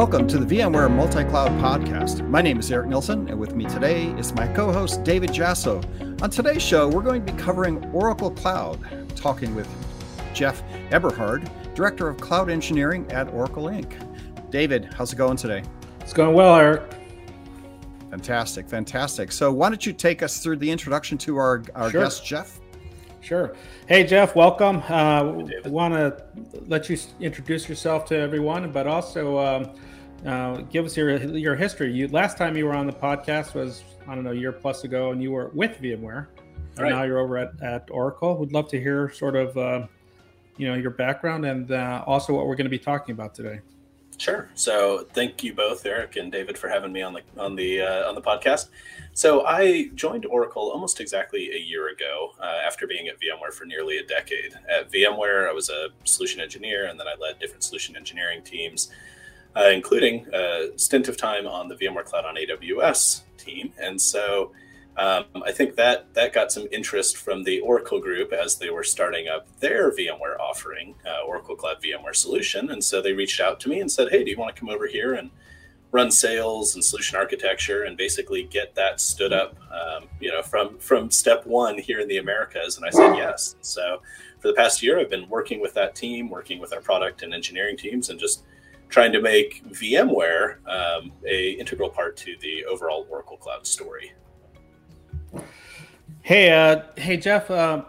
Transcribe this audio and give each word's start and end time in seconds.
Welcome 0.00 0.26
to 0.28 0.38
the 0.38 0.56
VMware 0.56 0.90
Multi 0.90 1.24
Cloud 1.24 1.50
Podcast. 1.60 2.26
My 2.26 2.40
name 2.40 2.58
is 2.58 2.72
Eric 2.72 2.88
Nielsen, 2.88 3.28
and 3.28 3.38
with 3.38 3.54
me 3.54 3.66
today 3.66 4.06
is 4.12 4.32
my 4.32 4.48
co 4.48 4.72
host 4.72 5.04
David 5.04 5.28
Jasso. 5.28 5.84
On 6.22 6.30
today's 6.30 6.62
show, 6.62 6.88
we're 6.88 7.02
going 7.02 7.22
to 7.22 7.30
be 7.30 7.38
covering 7.38 7.84
Oracle 7.92 8.30
Cloud, 8.30 8.80
talking 9.14 9.54
with 9.54 9.68
Jeff 10.32 10.62
Eberhard, 10.90 11.50
Director 11.74 12.08
of 12.08 12.16
Cloud 12.16 12.48
Engineering 12.48 13.12
at 13.12 13.28
Oracle 13.34 13.64
Inc. 13.64 13.92
David, 14.50 14.88
how's 14.96 15.12
it 15.12 15.16
going 15.16 15.36
today? 15.36 15.62
It's 16.00 16.14
going 16.14 16.34
well, 16.34 16.56
Eric. 16.56 16.94
Fantastic, 18.08 18.70
fantastic. 18.70 19.30
So, 19.30 19.52
why 19.52 19.68
don't 19.68 19.84
you 19.84 19.92
take 19.92 20.22
us 20.22 20.42
through 20.42 20.56
the 20.56 20.70
introduction 20.70 21.18
to 21.18 21.36
our, 21.36 21.62
our 21.74 21.90
sure. 21.90 22.04
guest, 22.04 22.24
Jeff? 22.24 22.58
Sure. 23.20 23.54
Hey, 23.86 24.04
Jeff, 24.04 24.34
welcome. 24.34 24.82
Uh, 24.88 25.44
Want 25.66 25.92
to 25.92 26.24
let 26.68 26.88
you 26.88 26.96
introduce 27.20 27.68
yourself 27.68 28.06
to 28.06 28.16
everyone, 28.16 28.72
but 28.72 28.86
also 28.86 29.38
um, 29.38 29.70
uh, 30.26 30.56
give 30.70 30.84
us 30.84 30.96
your 30.96 31.16
your 31.16 31.56
history. 31.56 31.92
You 31.92 32.08
last 32.08 32.36
time 32.36 32.56
you 32.56 32.66
were 32.66 32.74
on 32.74 32.86
the 32.86 32.92
podcast 32.92 33.54
was 33.54 33.82
I 34.06 34.14
don't 34.14 34.24
know 34.24 34.32
a 34.32 34.34
year 34.34 34.52
plus 34.52 34.84
ago, 34.84 35.12
and 35.12 35.22
you 35.22 35.32
were 35.32 35.50
with 35.54 35.80
VMware. 35.80 36.26
And 36.76 36.84
right. 36.84 36.90
now 36.90 37.02
you're 37.02 37.18
over 37.18 37.36
at, 37.36 37.60
at 37.62 37.88
Oracle. 37.90 38.36
We'd 38.36 38.52
love 38.52 38.68
to 38.68 38.80
hear 38.80 39.10
sort 39.10 39.36
of 39.36 39.56
uh, 39.56 39.86
you 40.56 40.68
know 40.68 40.74
your 40.74 40.90
background 40.90 41.44
and 41.44 41.70
uh, 41.72 42.04
also 42.06 42.34
what 42.34 42.46
we're 42.46 42.56
going 42.56 42.66
to 42.66 42.70
be 42.70 42.78
talking 42.78 43.12
about 43.12 43.34
today. 43.34 43.60
Sure. 44.20 44.50
So 44.54 45.06
thank 45.14 45.42
you 45.42 45.54
both, 45.54 45.86
Eric 45.86 46.16
and 46.16 46.30
David, 46.30 46.58
for 46.58 46.68
having 46.68 46.92
me 46.92 47.00
on 47.00 47.14
the 47.14 47.22
on 47.38 47.56
the 47.56 47.80
uh, 47.80 48.06
on 48.06 48.14
the 48.14 48.20
podcast. 48.20 48.68
So 49.14 49.46
I 49.46 49.88
joined 49.94 50.26
Oracle 50.26 50.70
almost 50.70 51.00
exactly 51.00 51.50
a 51.52 51.58
year 51.58 51.88
ago 51.88 52.32
uh, 52.38 52.58
after 52.66 52.86
being 52.86 53.08
at 53.08 53.14
VMware 53.18 53.54
for 53.54 53.64
nearly 53.64 53.96
a 53.96 54.04
decade. 54.04 54.52
At 54.68 54.92
VMware, 54.92 55.48
I 55.48 55.52
was 55.52 55.70
a 55.70 55.88
solution 56.04 56.42
engineer, 56.42 56.86
and 56.86 57.00
then 57.00 57.08
I 57.08 57.14
led 57.18 57.38
different 57.38 57.64
solution 57.64 57.96
engineering 57.96 58.42
teams, 58.42 58.90
uh, 59.56 59.70
including 59.72 60.26
a 60.32 60.70
stint 60.76 61.08
of 61.08 61.16
time 61.16 61.46
on 61.46 61.68
the 61.68 61.74
VMware 61.74 62.04
Cloud 62.04 62.24
on 62.24 62.36
AWS 62.36 63.22
team. 63.36 63.72
And 63.78 64.00
so 64.00 64.52
um, 64.96 65.24
I 65.46 65.52
think 65.52 65.76
that 65.76 66.12
that 66.14 66.32
got 66.32 66.52
some 66.52 66.66
interest 66.70 67.16
from 67.16 67.44
the 67.44 67.60
Oracle 67.60 68.00
group 68.00 68.32
as 68.32 68.56
they 68.56 68.70
were 68.70 68.84
starting 68.84 69.28
up 69.28 69.46
their 69.58 69.90
VMware 69.92 70.38
offering, 70.38 70.94
uh, 71.06 71.24
Oracle 71.26 71.56
Cloud 71.56 71.82
VMware 71.82 72.14
solution. 72.14 72.70
And 72.70 72.82
so 72.84 73.00
they 73.00 73.12
reached 73.12 73.40
out 73.40 73.60
to 73.60 73.68
me 73.68 73.80
and 73.80 73.90
said, 73.90 74.10
"Hey, 74.10 74.24
do 74.24 74.30
you 74.30 74.36
want 74.36 74.54
to 74.54 74.60
come 74.60 74.68
over 74.68 74.86
here 74.86 75.14
and 75.14 75.30
run 75.92 76.10
sales 76.10 76.74
and 76.74 76.84
solution 76.84 77.16
architecture 77.16 77.84
and 77.84 77.96
basically 77.96 78.44
get 78.44 78.74
that 78.74 79.00
stood 79.00 79.32
up, 79.32 79.56
um, 79.72 80.08
you 80.20 80.30
know, 80.30 80.42
from 80.42 80.78
from 80.78 81.10
step 81.10 81.46
one 81.46 81.78
here 81.78 82.00
in 82.00 82.08
the 82.08 82.18
Americas?" 82.18 82.76
And 82.76 82.84
I 82.84 82.90
said 82.90 83.16
yes. 83.16 83.56
So 83.62 84.02
for 84.40 84.48
the 84.48 84.54
past 84.54 84.82
year, 84.82 84.98
I've 84.98 85.10
been 85.10 85.28
working 85.28 85.60
with 85.60 85.74
that 85.74 85.94
team, 85.94 86.28
working 86.28 86.58
with 86.58 86.72
our 86.72 86.80
product 86.80 87.22
and 87.22 87.32
engineering 87.32 87.76
teams, 87.76 88.10
and 88.10 88.20
just 88.20 88.42
trying 88.90 89.12
to 89.12 89.22
make 89.22 89.64
VMware 89.70 90.56
um, 90.68 91.12
a 91.26 91.52
integral 91.52 91.88
part 91.88 92.16
to 92.18 92.36
the 92.40 92.64
overall 92.66 93.06
Oracle 93.08 93.36
Cloud 93.36 93.66
story. 93.66 94.12
Hey, 96.22 96.50
uh, 96.50 96.82
hey, 96.96 97.16
Jeff. 97.16 97.50
Uh, 97.50 97.84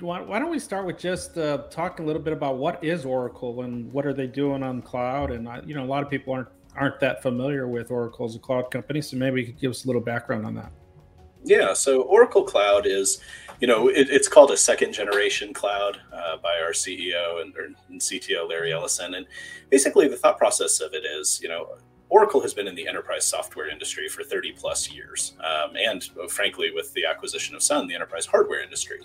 why, 0.00 0.20
why, 0.20 0.38
don't 0.38 0.50
we 0.50 0.58
start 0.58 0.86
with 0.86 0.98
just 0.98 1.38
uh, 1.38 1.64
talking 1.70 2.04
a 2.04 2.06
little 2.06 2.20
bit 2.22 2.32
about 2.32 2.58
what 2.58 2.82
is 2.84 3.04
Oracle 3.04 3.62
and 3.62 3.90
what 3.92 4.04
are 4.04 4.12
they 4.12 4.26
doing 4.26 4.62
on 4.62 4.82
cloud? 4.82 5.30
And 5.30 5.48
you 5.66 5.74
know, 5.74 5.84
a 5.84 5.86
lot 5.86 6.02
of 6.02 6.10
people 6.10 6.34
aren't 6.34 6.48
aren't 6.76 7.00
that 7.00 7.22
familiar 7.22 7.68
with 7.68 7.90
Oracle 7.90 8.26
as 8.26 8.34
a 8.34 8.38
cloud 8.38 8.70
company, 8.70 9.00
so 9.00 9.16
maybe 9.16 9.40
you 9.40 9.46
could 9.46 9.60
give 9.60 9.70
us 9.70 9.84
a 9.84 9.86
little 9.86 10.02
background 10.02 10.44
on 10.44 10.54
that. 10.54 10.72
Yeah, 11.44 11.74
so 11.74 12.02
Oracle 12.02 12.42
Cloud 12.42 12.86
is, 12.86 13.20
you 13.60 13.66
know, 13.66 13.88
it, 13.88 14.08
it's 14.10 14.28
called 14.28 14.50
a 14.50 14.56
second 14.56 14.92
generation 14.92 15.52
cloud 15.52 16.00
uh, 16.12 16.36
by 16.38 16.60
our 16.62 16.72
CEO 16.72 17.40
and, 17.40 17.54
and, 17.56 18.00
CTO 18.00 18.48
Larry 18.48 18.72
Ellison, 18.72 19.14
and 19.14 19.26
basically 19.70 20.08
the 20.08 20.16
thought 20.16 20.38
process 20.38 20.80
of 20.80 20.94
it 20.94 21.04
is, 21.04 21.40
you 21.42 21.48
know, 21.48 21.76
Oracle 22.08 22.40
has 22.40 22.54
been 22.54 22.68
in 22.68 22.74
the 22.74 22.86
enterprise 22.86 23.24
software 23.24 23.68
industry 23.68 24.08
for 24.08 24.22
30 24.22 24.52
plus 24.52 24.90
years, 24.90 25.34
um, 25.40 25.74
and 25.76 26.10
uh, 26.22 26.28
frankly, 26.28 26.70
with 26.74 26.92
the 26.94 27.04
acquisition 27.04 27.54
of 27.54 27.62
Sun, 27.62 27.88
the 27.88 27.94
enterprise 27.94 28.26
hardware 28.26 28.62
industry. 28.62 29.00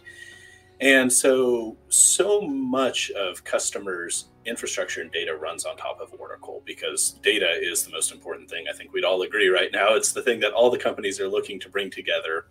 And 0.81 1.12
so, 1.12 1.75
so 1.90 2.41
much 2.41 3.12
of 3.12 3.44
customers' 3.44 4.29
infrastructure 4.45 5.01
and 5.01 5.12
data 5.12 5.35
runs 5.35 5.66
on 5.66 5.75
top 5.75 6.00
of 6.00 6.13
Oracle 6.18 6.62
because 6.66 7.19
data 7.22 7.50
is 7.62 7.84
the 7.84 7.91
most 7.91 8.13
important 8.13 8.50
thing. 8.50 8.66
I 8.69 8.75
think 8.75 8.94
we'd 8.94 9.03
all 9.03 9.22
agree 9.24 9.50
right 9.50 9.72
now. 9.74 9.95
It's 9.95 10.13
the 10.13 10.22
thing 10.22 10.40
that 10.40 10.53
all 10.53 10.69
the 10.69 10.78
companies 10.78 11.19
are 11.19 11.28
looking 11.28 11.59
to 11.62 11.69
bring 11.69 11.91
together. 11.91 12.45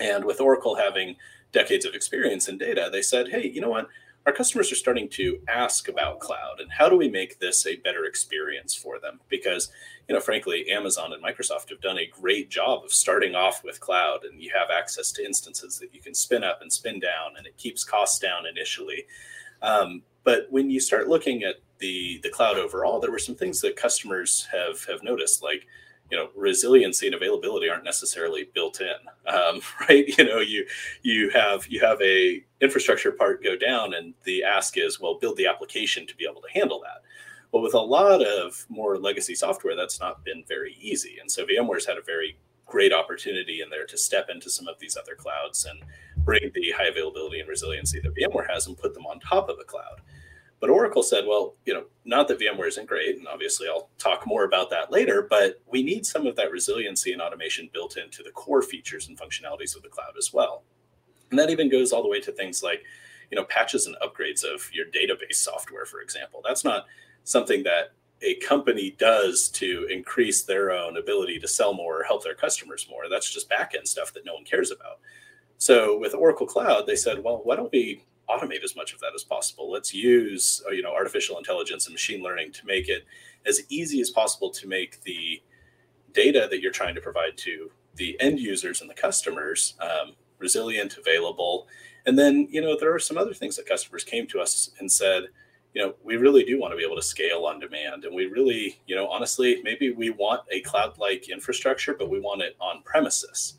And 0.00 0.24
with 0.24 0.40
Oracle 0.40 0.76
having 0.76 1.16
decades 1.52 1.84
of 1.84 1.94
experience 1.94 2.48
in 2.48 2.58
data, 2.58 2.88
they 2.92 3.02
said, 3.02 3.28
hey, 3.28 3.48
you 3.48 3.60
know 3.60 3.70
what? 3.70 3.88
our 4.26 4.32
customers 4.32 4.72
are 4.72 4.76
starting 4.76 5.08
to 5.08 5.38
ask 5.48 5.88
about 5.88 6.20
cloud 6.20 6.60
and 6.60 6.70
how 6.70 6.88
do 6.88 6.96
we 6.96 7.08
make 7.08 7.38
this 7.38 7.66
a 7.66 7.76
better 7.76 8.04
experience 8.04 8.74
for 8.74 8.98
them 8.98 9.20
because 9.28 9.70
you 10.08 10.14
know 10.14 10.20
frankly 10.20 10.70
amazon 10.70 11.12
and 11.12 11.22
microsoft 11.22 11.68
have 11.68 11.80
done 11.80 11.98
a 11.98 12.06
great 12.06 12.48
job 12.48 12.84
of 12.84 12.92
starting 12.92 13.34
off 13.34 13.62
with 13.64 13.80
cloud 13.80 14.24
and 14.24 14.40
you 14.40 14.50
have 14.54 14.70
access 14.70 15.12
to 15.12 15.24
instances 15.24 15.78
that 15.78 15.94
you 15.94 16.00
can 16.00 16.14
spin 16.14 16.42
up 16.42 16.60
and 16.62 16.72
spin 16.72 16.98
down 16.98 17.36
and 17.36 17.46
it 17.46 17.56
keeps 17.56 17.84
costs 17.84 18.18
down 18.18 18.46
initially 18.46 19.04
um, 19.62 20.02
but 20.24 20.46
when 20.50 20.70
you 20.70 20.80
start 20.80 21.08
looking 21.08 21.42
at 21.42 21.56
the 21.78 22.20
the 22.22 22.30
cloud 22.30 22.56
overall 22.56 23.00
there 23.00 23.10
were 23.10 23.18
some 23.18 23.34
things 23.34 23.60
that 23.60 23.76
customers 23.76 24.48
have 24.50 24.84
have 24.84 25.02
noticed 25.02 25.42
like 25.42 25.66
you 26.10 26.16
know 26.16 26.28
resiliency 26.36 27.06
and 27.06 27.14
availability 27.14 27.68
aren't 27.68 27.84
necessarily 27.84 28.48
built 28.54 28.80
in. 28.80 29.32
Um, 29.32 29.60
right? 29.88 30.06
You 30.18 30.24
know 30.24 30.40
you 30.40 30.66
you 31.02 31.30
have 31.30 31.66
you 31.66 31.80
have 31.80 32.00
a 32.02 32.44
infrastructure 32.60 33.12
part 33.12 33.42
go 33.42 33.56
down 33.56 33.94
and 33.94 34.14
the 34.24 34.44
ask 34.44 34.76
is 34.78 35.00
well 35.00 35.18
build 35.18 35.36
the 35.36 35.46
application 35.46 36.06
to 36.06 36.16
be 36.16 36.26
able 36.30 36.42
to 36.42 36.52
handle 36.52 36.80
that. 36.80 37.02
Well 37.52 37.62
with 37.62 37.74
a 37.74 37.80
lot 37.80 38.22
of 38.22 38.66
more 38.68 38.98
legacy 38.98 39.34
software 39.34 39.76
that's 39.76 40.00
not 40.00 40.24
been 40.24 40.44
very 40.46 40.76
easy. 40.80 41.18
And 41.20 41.30
so 41.30 41.44
vmware's 41.44 41.86
had 41.86 41.98
a 41.98 42.02
very 42.02 42.38
great 42.66 42.92
opportunity 42.92 43.60
in 43.60 43.70
there 43.70 43.86
to 43.86 43.98
step 43.98 44.28
into 44.30 44.50
some 44.50 44.66
of 44.66 44.78
these 44.78 44.96
other 44.96 45.14
clouds 45.14 45.66
and 45.66 45.80
bring 46.24 46.50
the 46.54 46.72
high 46.76 46.86
availability 46.86 47.38
and 47.40 47.48
resiliency 47.48 48.00
that 48.00 48.14
vmware 48.16 48.48
has 48.48 48.66
and 48.66 48.78
put 48.78 48.94
them 48.94 49.06
on 49.06 49.20
top 49.20 49.48
of 49.48 49.58
the 49.58 49.64
cloud 49.64 50.00
but 50.64 50.70
Oracle 50.70 51.02
said, 51.02 51.26
well, 51.26 51.56
you 51.66 51.74
know, 51.74 51.84
not 52.06 52.26
that 52.26 52.40
VMware 52.40 52.68
isn't 52.68 52.88
great, 52.88 53.18
and 53.18 53.28
obviously 53.28 53.68
I'll 53.68 53.90
talk 53.98 54.26
more 54.26 54.44
about 54.44 54.70
that 54.70 54.90
later, 54.90 55.26
but 55.28 55.60
we 55.66 55.82
need 55.82 56.06
some 56.06 56.26
of 56.26 56.36
that 56.36 56.50
resiliency 56.50 57.12
and 57.12 57.20
automation 57.20 57.68
built 57.74 57.98
into 57.98 58.22
the 58.22 58.30
core 58.30 58.62
features 58.62 59.08
and 59.08 59.20
functionalities 59.20 59.76
of 59.76 59.82
the 59.82 59.90
cloud 59.90 60.14
as 60.16 60.32
well. 60.32 60.62
And 61.28 61.38
that 61.38 61.50
even 61.50 61.70
goes 61.70 61.92
all 61.92 62.02
the 62.02 62.08
way 62.08 62.18
to 62.20 62.32
things 62.32 62.62
like, 62.62 62.82
you 63.30 63.36
know, 63.36 63.44
patches 63.44 63.86
and 63.86 63.94
upgrades 64.02 64.42
of 64.42 64.70
your 64.72 64.86
database 64.86 65.34
software, 65.34 65.84
for 65.84 66.00
example. 66.00 66.40
That's 66.42 66.64
not 66.64 66.86
something 67.24 67.62
that 67.64 67.92
a 68.22 68.36
company 68.36 68.96
does 68.98 69.50
to 69.50 69.86
increase 69.90 70.44
their 70.44 70.70
own 70.70 70.96
ability 70.96 71.40
to 71.40 71.46
sell 71.46 71.74
more 71.74 72.00
or 72.00 72.04
help 72.04 72.24
their 72.24 72.34
customers 72.34 72.86
more. 72.88 73.10
That's 73.10 73.30
just 73.30 73.50
backend 73.50 73.86
stuff 73.86 74.14
that 74.14 74.24
no 74.24 74.32
one 74.32 74.44
cares 74.44 74.70
about. 74.70 75.00
So 75.58 75.98
with 75.98 76.14
Oracle 76.14 76.46
Cloud, 76.46 76.86
they 76.86 76.96
said, 76.96 77.22
well, 77.22 77.42
why 77.44 77.54
don't 77.54 77.70
we 77.70 78.02
automate 78.28 78.64
as 78.64 78.76
much 78.76 78.92
of 78.92 79.00
that 79.00 79.12
as 79.14 79.24
possible. 79.24 79.70
Let's 79.70 79.94
use 79.94 80.62
uh, 80.66 80.70
you 80.70 80.82
know 80.82 80.92
artificial 80.92 81.38
intelligence 81.38 81.86
and 81.86 81.94
machine 81.94 82.22
learning 82.22 82.52
to 82.52 82.66
make 82.66 82.88
it 82.88 83.04
as 83.46 83.62
easy 83.68 84.00
as 84.00 84.10
possible 84.10 84.50
to 84.50 84.66
make 84.66 85.02
the 85.02 85.42
data 86.12 86.46
that 86.50 86.60
you're 86.60 86.72
trying 86.72 86.94
to 86.94 87.00
provide 87.00 87.36
to 87.36 87.70
the 87.96 88.16
end 88.20 88.40
users 88.40 88.80
and 88.80 88.88
the 88.88 88.94
customers 88.94 89.74
um, 89.80 90.14
resilient, 90.38 90.96
available. 90.96 91.66
And 92.06 92.18
then 92.18 92.48
you 92.50 92.60
know 92.60 92.76
there 92.78 92.94
are 92.94 92.98
some 92.98 93.18
other 93.18 93.34
things 93.34 93.56
that 93.56 93.66
customers 93.66 94.04
came 94.04 94.26
to 94.28 94.40
us 94.40 94.70
and 94.78 94.90
said, 94.90 95.24
you 95.74 95.82
know, 95.82 95.94
we 96.04 96.16
really 96.16 96.44
do 96.44 96.58
want 96.58 96.72
to 96.72 96.76
be 96.76 96.84
able 96.84 96.96
to 96.96 97.02
scale 97.02 97.46
on 97.46 97.58
demand, 97.58 98.04
and 98.04 98.14
we 98.14 98.26
really, 98.26 98.80
you 98.86 98.94
know, 98.94 99.08
honestly, 99.08 99.60
maybe 99.64 99.90
we 99.90 100.10
want 100.10 100.42
a 100.50 100.60
cloud-like 100.60 101.28
infrastructure, 101.28 101.94
but 101.94 102.08
we 102.08 102.20
want 102.20 102.42
it 102.42 102.56
on 102.60 102.82
premises. 102.84 103.54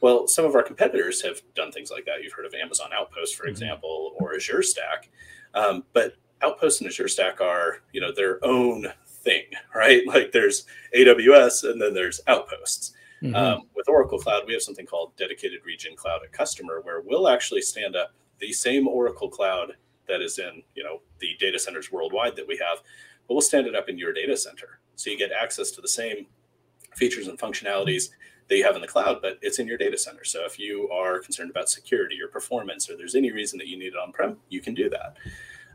Well, 0.00 0.26
some 0.28 0.44
of 0.44 0.54
our 0.54 0.62
competitors 0.62 1.22
have 1.22 1.42
done 1.54 1.72
things 1.72 1.90
like 1.90 2.04
that. 2.04 2.22
You've 2.22 2.32
heard 2.32 2.46
of 2.46 2.54
Amazon 2.54 2.90
Outpost, 2.94 3.36
for 3.36 3.44
mm-hmm. 3.44 3.50
example, 3.50 4.14
or 4.18 4.34
Azure 4.34 4.62
Stack. 4.62 5.10
Um, 5.54 5.84
but 5.92 6.14
Outpost 6.42 6.80
and 6.80 6.88
Azure 6.88 7.08
Stack 7.08 7.40
are, 7.40 7.78
you 7.92 8.00
know, 8.00 8.12
their 8.14 8.44
own 8.44 8.86
thing, 9.06 9.44
right? 9.74 10.06
Like 10.06 10.32
there's 10.32 10.66
AWS 10.96 11.70
and 11.70 11.80
then 11.80 11.94
there's 11.94 12.20
Outposts. 12.26 12.92
Mm-hmm. 13.22 13.34
Um, 13.34 13.62
with 13.74 13.88
Oracle 13.88 14.18
Cloud, 14.18 14.44
we 14.46 14.52
have 14.52 14.62
something 14.62 14.86
called 14.86 15.16
Dedicated 15.16 15.60
Region 15.66 15.96
Cloud 15.96 16.20
at 16.22 16.32
Customer, 16.32 16.80
where 16.82 17.00
we'll 17.00 17.28
actually 17.28 17.62
stand 17.62 17.96
up 17.96 18.12
the 18.38 18.52
same 18.52 18.86
Oracle 18.86 19.28
Cloud 19.28 19.72
that 20.06 20.22
is 20.22 20.38
in, 20.38 20.62
you 20.76 20.84
know, 20.84 21.00
the 21.18 21.34
data 21.40 21.58
centers 21.58 21.90
worldwide 21.90 22.36
that 22.36 22.46
we 22.46 22.56
have, 22.56 22.78
but 23.26 23.34
we'll 23.34 23.40
stand 23.40 23.66
it 23.66 23.74
up 23.74 23.88
in 23.88 23.98
your 23.98 24.12
data 24.12 24.36
center, 24.36 24.78
so 24.94 25.10
you 25.10 25.18
get 25.18 25.32
access 25.32 25.72
to 25.72 25.80
the 25.80 25.88
same 25.88 26.26
features 26.94 27.26
and 27.26 27.38
functionalities 27.38 28.10
that 28.48 28.56
you 28.56 28.64
have 28.64 28.76
in 28.76 28.80
the 28.80 28.88
cloud, 28.88 29.18
but 29.20 29.38
it's 29.42 29.58
in 29.58 29.66
your 29.66 29.76
data 29.76 29.98
center. 29.98 30.24
So 30.24 30.44
if 30.44 30.58
you 30.58 30.88
are 30.90 31.18
concerned 31.18 31.50
about 31.50 31.68
security 31.68 32.18
or 32.22 32.28
performance, 32.28 32.88
or 32.88 32.96
there's 32.96 33.14
any 33.14 33.30
reason 33.30 33.58
that 33.58 33.68
you 33.68 33.78
need 33.78 33.88
it 33.88 33.96
on 33.96 34.12
prem, 34.12 34.38
you 34.48 34.60
can 34.60 34.74
do 34.74 34.88
that. 34.90 35.16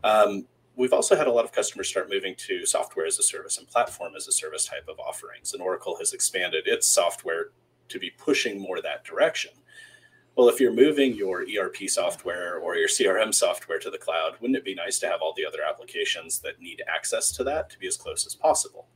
Um, 0.03 0.45
we've 0.75 0.93
also 0.93 1.15
had 1.15 1.27
a 1.27 1.31
lot 1.31 1.45
of 1.45 1.51
customers 1.51 1.87
start 1.87 2.09
moving 2.09 2.35
to 2.35 2.65
software 2.65 3.05
as 3.05 3.19
a 3.19 3.23
service 3.23 3.57
and 3.57 3.67
platform 3.67 4.13
as 4.15 4.27
a 4.27 4.31
service 4.31 4.65
type 4.65 4.87
of 4.87 4.99
offerings. 4.99 5.53
And 5.53 5.61
Oracle 5.61 5.97
has 5.99 6.13
expanded 6.13 6.67
its 6.67 6.87
software 6.87 7.51
to 7.89 7.99
be 7.99 8.09
pushing 8.09 8.59
more 8.59 8.81
that 8.81 9.03
direction. 9.03 9.51
Well, 10.35 10.49
if 10.49 10.59
you're 10.59 10.73
moving 10.73 11.13
your 11.13 11.43
ERP 11.43 11.87
software 11.87 12.57
or 12.57 12.75
your 12.75 12.87
CRM 12.87 13.31
software 13.31 13.77
to 13.77 13.91
the 13.91 13.99
cloud, 13.99 14.33
wouldn't 14.41 14.57
it 14.57 14.65
be 14.65 14.73
nice 14.73 14.97
to 14.99 15.07
have 15.07 15.21
all 15.21 15.33
the 15.37 15.45
other 15.45 15.59
applications 15.67 16.39
that 16.39 16.59
need 16.59 16.81
access 16.87 17.31
to 17.33 17.43
that 17.43 17.69
to 17.69 17.77
be 17.77 17.85
as 17.85 17.97
close 17.97 18.25
as 18.25 18.33
possible? 18.33 18.87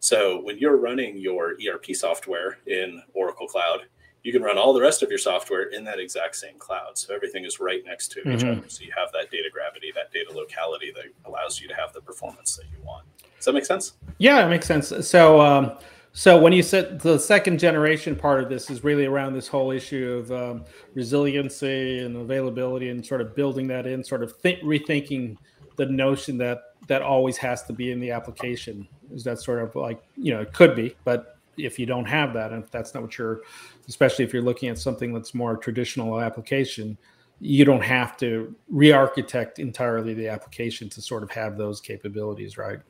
So 0.00 0.40
when 0.42 0.58
you're 0.58 0.76
running 0.76 1.18
your 1.18 1.56
ERP 1.66 1.94
software 1.94 2.58
in 2.66 3.02
Oracle 3.12 3.46
Cloud, 3.46 3.80
you 4.22 4.32
can 4.32 4.42
run 4.42 4.58
all 4.58 4.72
the 4.72 4.80
rest 4.80 5.02
of 5.02 5.08
your 5.08 5.18
software 5.18 5.64
in 5.64 5.84
that 5.84 5.98
exact 5.98 6.36
same 6.36 6.58
cloud. 6.58 6.98
So 6.98 7.14
everything 7.14 7.44
is 7.44 7.60
right 7.60 7.82
next 7.84 8.08
to 8.12 8.20
mm-hmm. 8.20 8.32
each 8.32 8.44
other. 8.44 8.68
So 8.68 8.84
you 8.84 8.92
have 8.96 9.12
that 9.12 9.30
data 9.30 9.48
gravity, 9.52 9.92
that 9.94 10.12
data 10.12 10.32
locality 10.32 10.92
that 10.94 11.04
allows 11.24 11.60
you 11.60 11.68
to 11.68 11.74
have 11.74 11.92
the 11.92 12.00
performance 12.00 12.56
that 12.56 12.64
you 12.64 12.84
want. 12.84 13.06
Does 13.36 13.46
that 13.46 13.52
make 13.52 13.64
sense? 13.64 13.94
Yeah, 14.18 14.44
it 14.44 14.50
makes 14.50 14.66
sense. 14.66 14.92
So, 15.06 15.40
um, 15.40 15.72
so 16.12 16.38
when 16.38 16.52
you 16.52 16.62
said 16.62 17.00
the 17.00 17.18
second 17.18 17.58
generation 17.58 18.16
part 18.16 18.42
of 18.42 18.50
this 18.50 18.68
is 18.68 18.84
really 18.84 19.06
around 19.06 19.32
this 19.32 19.48
whole 19.48 19.70
issue 19.70 20.22
of 20.22 20.32
um, 20.32 20.64
resiliency 20.94 22.00
and 22.00 22.16
availability, 22.16 22.90
and 22.90 23.04
sort 23.04 23.20
of 23.20 23.34
building 23.34 23.68
that 23.68 23.86
in, 23.86 24.02
sort 24.02 24.22
of 24.22 24.40
th- 24.42 24.62
rethinking 24.62 25.36
the 25.80 25.86
notion 25.86 26.36
that 26.36 26.74
that 26.88 27.00
always 27.00 27.38
has 27.38 27.62
to 27.62 27.72
be 27.72 27.90
in 27.90 28.00
the 28.00 28.10
application. 28.10 28.86
Is 29.14 29.24
that 29.24 29.40
sort 29.40 29.62
of 29.62 29.74
like 29.74 30.02
you 30.14 30.34
know 30.34 30.42
it 30.42 30.52
could 30.52 30.76
be, 30.76 30.94
but 31.04 31.38
if 31.56 31.78
you 31.78 31.86
don't 31.86 32.04
have 32.04 32.34
that, 32.34 32.52
and 32.52 32.62
if 32.62 32.70
that's 32.70 32.92
not 32.92 33.02
what 33.02 33.16
you're, 33.16 33.40
especially 33.88 34.26
if 34.26 34.34
you're 34.34 34.42
looking 34.42 34.68
at 34.68 34.78
something 34.78 35.14
that's 35.14 35.32
more 35.32 35.56
traditional 35.56 36.20
application, 36.20 36.98
you 37.40 37.64
don't 37.64 37.82
have 37.82 38.18
to 38.18 38.54
re-architect 38.68 39.58
entirely 39.58 40.12
the 40.12 40.28
application 40.28 40.90
to 40.90 41.00
sort 41.00 41.22
of 41.22 41.30
have 41.30 41.56
those 41.56 41.80
capabilities, 41.80 42.58
right? 42.58 42.80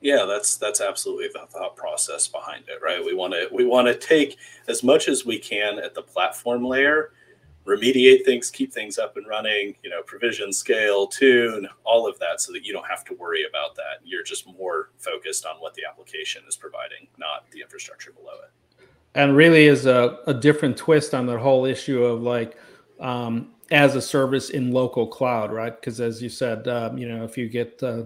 Yeah, 0.00 0.24
that's 0.24 0.56
that's 0.56 0.80
absolutely 0.80 1.28
the 1.28 1.46
thought 1.50 1.76
process 1.76 2.28
behind 2.28 2.64
it, 2.68 2.80
right? 2.82 3.04
We 3.04 3.12
want 3.14 3.34
to 3.34 3.48
we 3.52 3.66
want 3.66 3.88
to 3.88 3.94
take 3.94 4.38
as 4.68 4.82
much 4.82 5.06
as 5.06 5.26
we 5.26 5.38
can 5.38 5.78
at 5.78 5.94
the 5.94 6.02
platform 6.02 6.64
layer 6.64 7.10
remediate 7.68 8.24
things, 8.24 8.50
keep 8.50 8.72
things 8.72 8.98
up 8.98 9.16
and 9.16 9.26
running, 9.26 9.74
you 9.82 9.90
know, 9.90 10.02
provision, 10.02 10.52
scale, 10.52 11.06
tune, 11.06 11.68
all 11.84 12.08
of 12.08 12.18
that 12.18 12.40
so 12.40 12.52
that 12.52 12.64
you 12.64 12.72
don't 12.72 12.88
have 12.88 13.04
to 13.04 13.14
worry 13.14 13.44
about 13.48 13.74
that. 13.76 14.00
You're 14.04 14.22
just 14.22 14.46
more 14.46 14.90
focused 14.96 15.44
on 15.44 15.56
what 15.56 15.74
the 15.74 15.82
application 15.88 16.42
is 16.48 16.56
providing, 16.56 17.06
not 17.18 17.50
the 17.50 17.60
infrastructure 17.60 18.12
below 18.12 18.32
it. 18.42 18.86
And 19.14 19.36
really 19.36 19.66
is 19.66 19.86
a, 19.86 20.18
a 20.26 20.34
different 20.34 20.76
twist 20.76 21.14
on 21.14 21.26
the 21.26 21.38
whole 21.38 21.64
issue 21.64 22.04
of 22.04 22.22
like 22.22 22.56
um, 23.00 23.50
as 23.70 23.94
a 23.94 24.02
service 24.02 24.50
in 24.50 24.72
local 24.72 25.06
cloud, 25.06 25.52
right? 25.52 25.78
Because 25.78 26.00
as 26.00 26.22
you 26.22 26.28
said, 26.28 26.66
um, 26.68 26.96
you 26.96 27.08
know, 27.08 27.24
if 27.24 27.36
you 27.36 27.48
get 27.48 27.82
uh, 27.82 28.04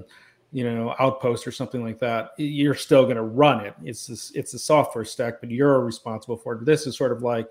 you 0.52 0.64
know 0.64 0.94
outpost 0.98 1.46
or 1.46 1.50
something 1.50 1.82
like 1.82 1.98
that 1.98 2.32
you're 2.36 2.74
still 2.74 3.04
going 3.04 3.16
to 3.16 3.22
run 3.22 3.64
it 3.64 3.74
it's 3.82 4.06
this, 4.06 4.30
it's 4.34 4.52
a 4.52 4.58
software 4.58 5.04
stack 5.04 5.40
but 5.40 5.50
you're 5.50 5.80
responsible 5.80 6.36
for 6.36 6.52
it 6.52 6.64
this 6.66 6.86
is 6.86 6.94
sort 6.94 7.10
of 7.10 7.22
like 7.22 7.48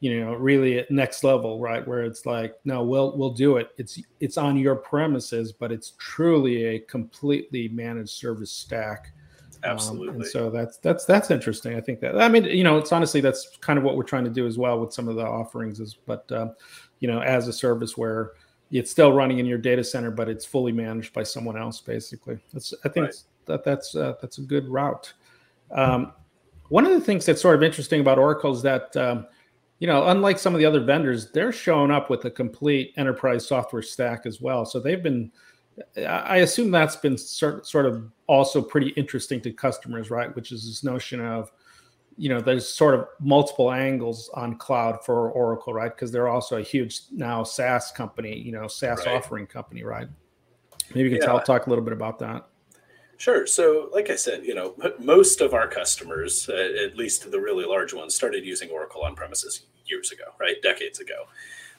you 0.00 0.20
know 0.20 0.34
really 0.34 0.78
at 0.78 0.90
next 0.90 1.24
level 1.24 1.58
right? 1.58 1.86
Where 1.86 2.02
it's 2.02 2.24
like 2.26 2.54
no 2.64 2.82
we'll 2.82 3.16
we'll 3.16 3.30
do 3.32 3.56
it. 3.56 3.70
It's 3.78 4.00
it's 4.20 4.38
on 4.38 4.56
your 4.56 4.76
premises 4.76 5.52
but 5.52 5.72
it's 5.72 5.92
truly 5.98 6.64
a 6.64 6.80
completely 6.80 7.68
managed 7.68 8.10
service 8.10 8.52
stack. 8.52 9.12
Absolutely 9.64 10.10
um, 10.10 10.14
and 10.16 10.26
so 10.26 10.50
that's 10.50 10.76
that's 10.76 11.04
that's 11.04 11.30
interesting. 11.32 11.76
I 11.76 11.80
think 11.80 12.00
that 12.00 12.20
i 12.20 12.28
mean 12.28 12.44
you 12.44 12.62
know 12.62 12.78
it's 12.78 12.92
honestly 12.92 13.20
that's 13.20 13.58
kind 13.60 13.78
of 13.78 13.84
what 13.84 13.96
we're 13.96 14.04
trying 14.04 14.24
to 14.24 14.30
do 14.30 14.46
as 14.46 14.56
well 14.56 14.78
with 14.78 14.92
some 14.92 15.08
of 15.08 15.16
the 15.16 15.26
offerings 15.26 15.80
is 15.80 15.94
but 16.06 16.30
um, 16.30 16.54
you 17.00 17.08
know 17.08 17.20
as 17.20 17.48
a 17.48 17.52
service 17.52 17.96
where 17.96 18.32
it's 18.70 18.90
still 18.90 19.12
running 19.12 19.38
in 19.38 19.46
your 19.46 19.58
data 19.58 19.82
center 19.82 20.10
but 20.10 20.28
it's 20.28 20.44
fully 20.44 20.70
managed 20.70 21.12
by 21.12 21.24
someone 21.24 21.58
else 21.58 21.80
basically. 21.80 22.38
That's 22.52 22.72
i 22.84 22.88
think 22.88 23.06
right. 23.06 23.22
that 23.46 23.64
that's 23.64 23.96
uh, 23.96 24.14
that's 24.20 24.38
a 24.38 24.42
good 24.42 24.68
route. 24.68 25.12
Um, 25.72 26.12
one 26.68 26.86
of 26.86 26.92
the 26.92 27.00
things 27.00 27.26
that's 27.26 27.42
sort 27.42 27.56
of 27.56 27.62
interesting 27.62 28.00
about 28.00 28.18
oracle 28.18 28.52
is 28.52 28.62
that 28.62 28.96
um, 28.96 29.26
you 29.78 29.86
know, 29.86 30.08
unlike 30.08 30.38
some 30.38 30.54
of 30.54 30.58
the 30.58 30.66
other 30.66 30.80
vendors, 30.80 31.30
they're 31.30 31.52
showing 31.52 31.90
up 31.90 32.10
with 32.10 32.24
a 32.24 32.30
complete 32.30 32.92
enterprise 32.96 33.46
software 33.46 33.82
stack 33.82 34.26
as 34.26 34.40
well. 34.40 34.64
So 34.64 34.80
they've 34.80 35.02
been, 35.02 35.30
I 35.96 36.38
assume 36.38 36.70
that's 36.70 36.96
been 36.96 37.16
sort 37.16 37.86
of 37.86 38.10
also 38.26 38.60
pretty 38.60 38.88
interesting 38.90 39.40
to 39.42 39.52
customers, 39.52 40.10
right? 40.10 40.34
Which 40.34 40.50
is 40.50 40.66
this 40.66 40.82
notion 40.82 41.20
of, 41.20 41.52
you 42.16 42.28
know, 42.28 42.40
there's 42.40 42.68
sort 42.68 42.96
of 42.96 43.06
multiple 43.20 43.70
angles 43.70 44.28
on 44.34 44.56
cloud 44.56 45.04
for 45.04 45.30
Oracle, 45.30 45.72
right? 45.72 45.94
Because 45.94 46.10
they're 46.10 46.26
also 46.26 46.56
a 46.56 46.62
huge 46.62 47.02
now 47.12 47.44
SaaS 47.44 47.92
company, 47.92 48.36
you 48.36 48.50
know, 48.50 48.66
SaaS 48.66 49.06
right. 49.06 49.14
offering 49.14 49.46
company, 49.46 49.84
right? 49.84 50.08
Maybe 50.94 51.10
you 51.10 51.16
can 51.16 51.20
yeah. 51.20 51.26
tell, 51.26 51.40
talk 51.40 51.66
a 51.66 51.70
little 51.70 51.84
bit 51.84 51.92
about 51.92 52.18
that. 52.18 52.48
Sure. 53.18 53.46
So, 53.46 53.90
like 53.92 54.10
I 54.10 54.16
said, 54.16 54.44
you 54.44 54.54
know, 54.54 54.76
most 55.00 55.40
of 55.40 55.52
our 55.52 55.66
customers, 55.66 56.48
uh, 56.48 56.84
at 56.84 56.96
least 56.96 57.28
the 57.28 57.40
really 57.40 57.64
large 57.64 57.92
ones, 57.92 58.14
started 58.14 58.44
using 58.44 58.70
Oracle 58.70 59.02
on 59.02 59.16
premises 59.16 59.66
years 59.86 60.12
ago, 60.12 60.24
right? 60.38 60.62
Decades 60.62 61.00
ago. 61.00 61.24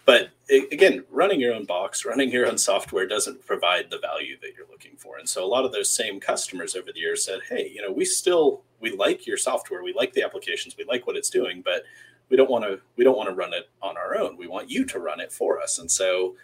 But 0.06 0.32
again, 0.50 1.06
running 1.10 1.40
your 1.40 1.54
own 1.54 1.66
box, 1.66 2.04
running 2.04 2.30
your 2.30 2.48
own 2.48 2.58
software 2.58 3.08
doesn't 3.08 3.46
provide 3.46 3.90
the 3.90 4.00
value 4.00 4.38
that 4.42 4.54
you're 4.58 4.68
looking 4.70 4.98
for. 4.98 5.18
And 5.18 5.30
so 5.30 5.46
a 5.46 5.48
lot 5.48 5.66
of 5.66 5.72
those 5.72 5.90
same 5.90 6.20
customers 6.20 6.76
over 6.76 6.92
the 6.92 7.00
years 7.00 7.24
said, 7.24 7.42
"Hey, 7.48 7.72
you 7.74 7.82
know, 7.82 7.92
we 7.92 8.04
still 8.06 8.64
we 8.82 8.92
like 8.92 9.26
your 9.26 9.38
software, 9.38 9.84
we 9.84 9.94
like 9.94 10.14
the 10.14 10.24
applications, 10.24 10.76
we 10.78 10.84
like 10.84 11.08
what 11.08 11.16
it's 11.16 11.30
doing, 11.30 11.62
but 11.62 11.84
we 12.30 12.36
don't 12.38 12.50
want 12.50 12.66
to 12.66 12.82
we 12.98 13.04
don't 13.06 13.18
want 13.18 13.30
to 13.30 13.36
run 13.36 13.54
it 13.54 13.70
on 13.82 13.98
our 13.98 14.18
own. 14.18 14.36
We 14.36 14.48
want 14.48 14.70
you 14.70 14.84
to 14.86 15.00
run 15.00 15.22
it 15.22 15.32
for 15.32 15.62
us." 15.62 15.80
And 15.80 15.90
so 15.90 16.36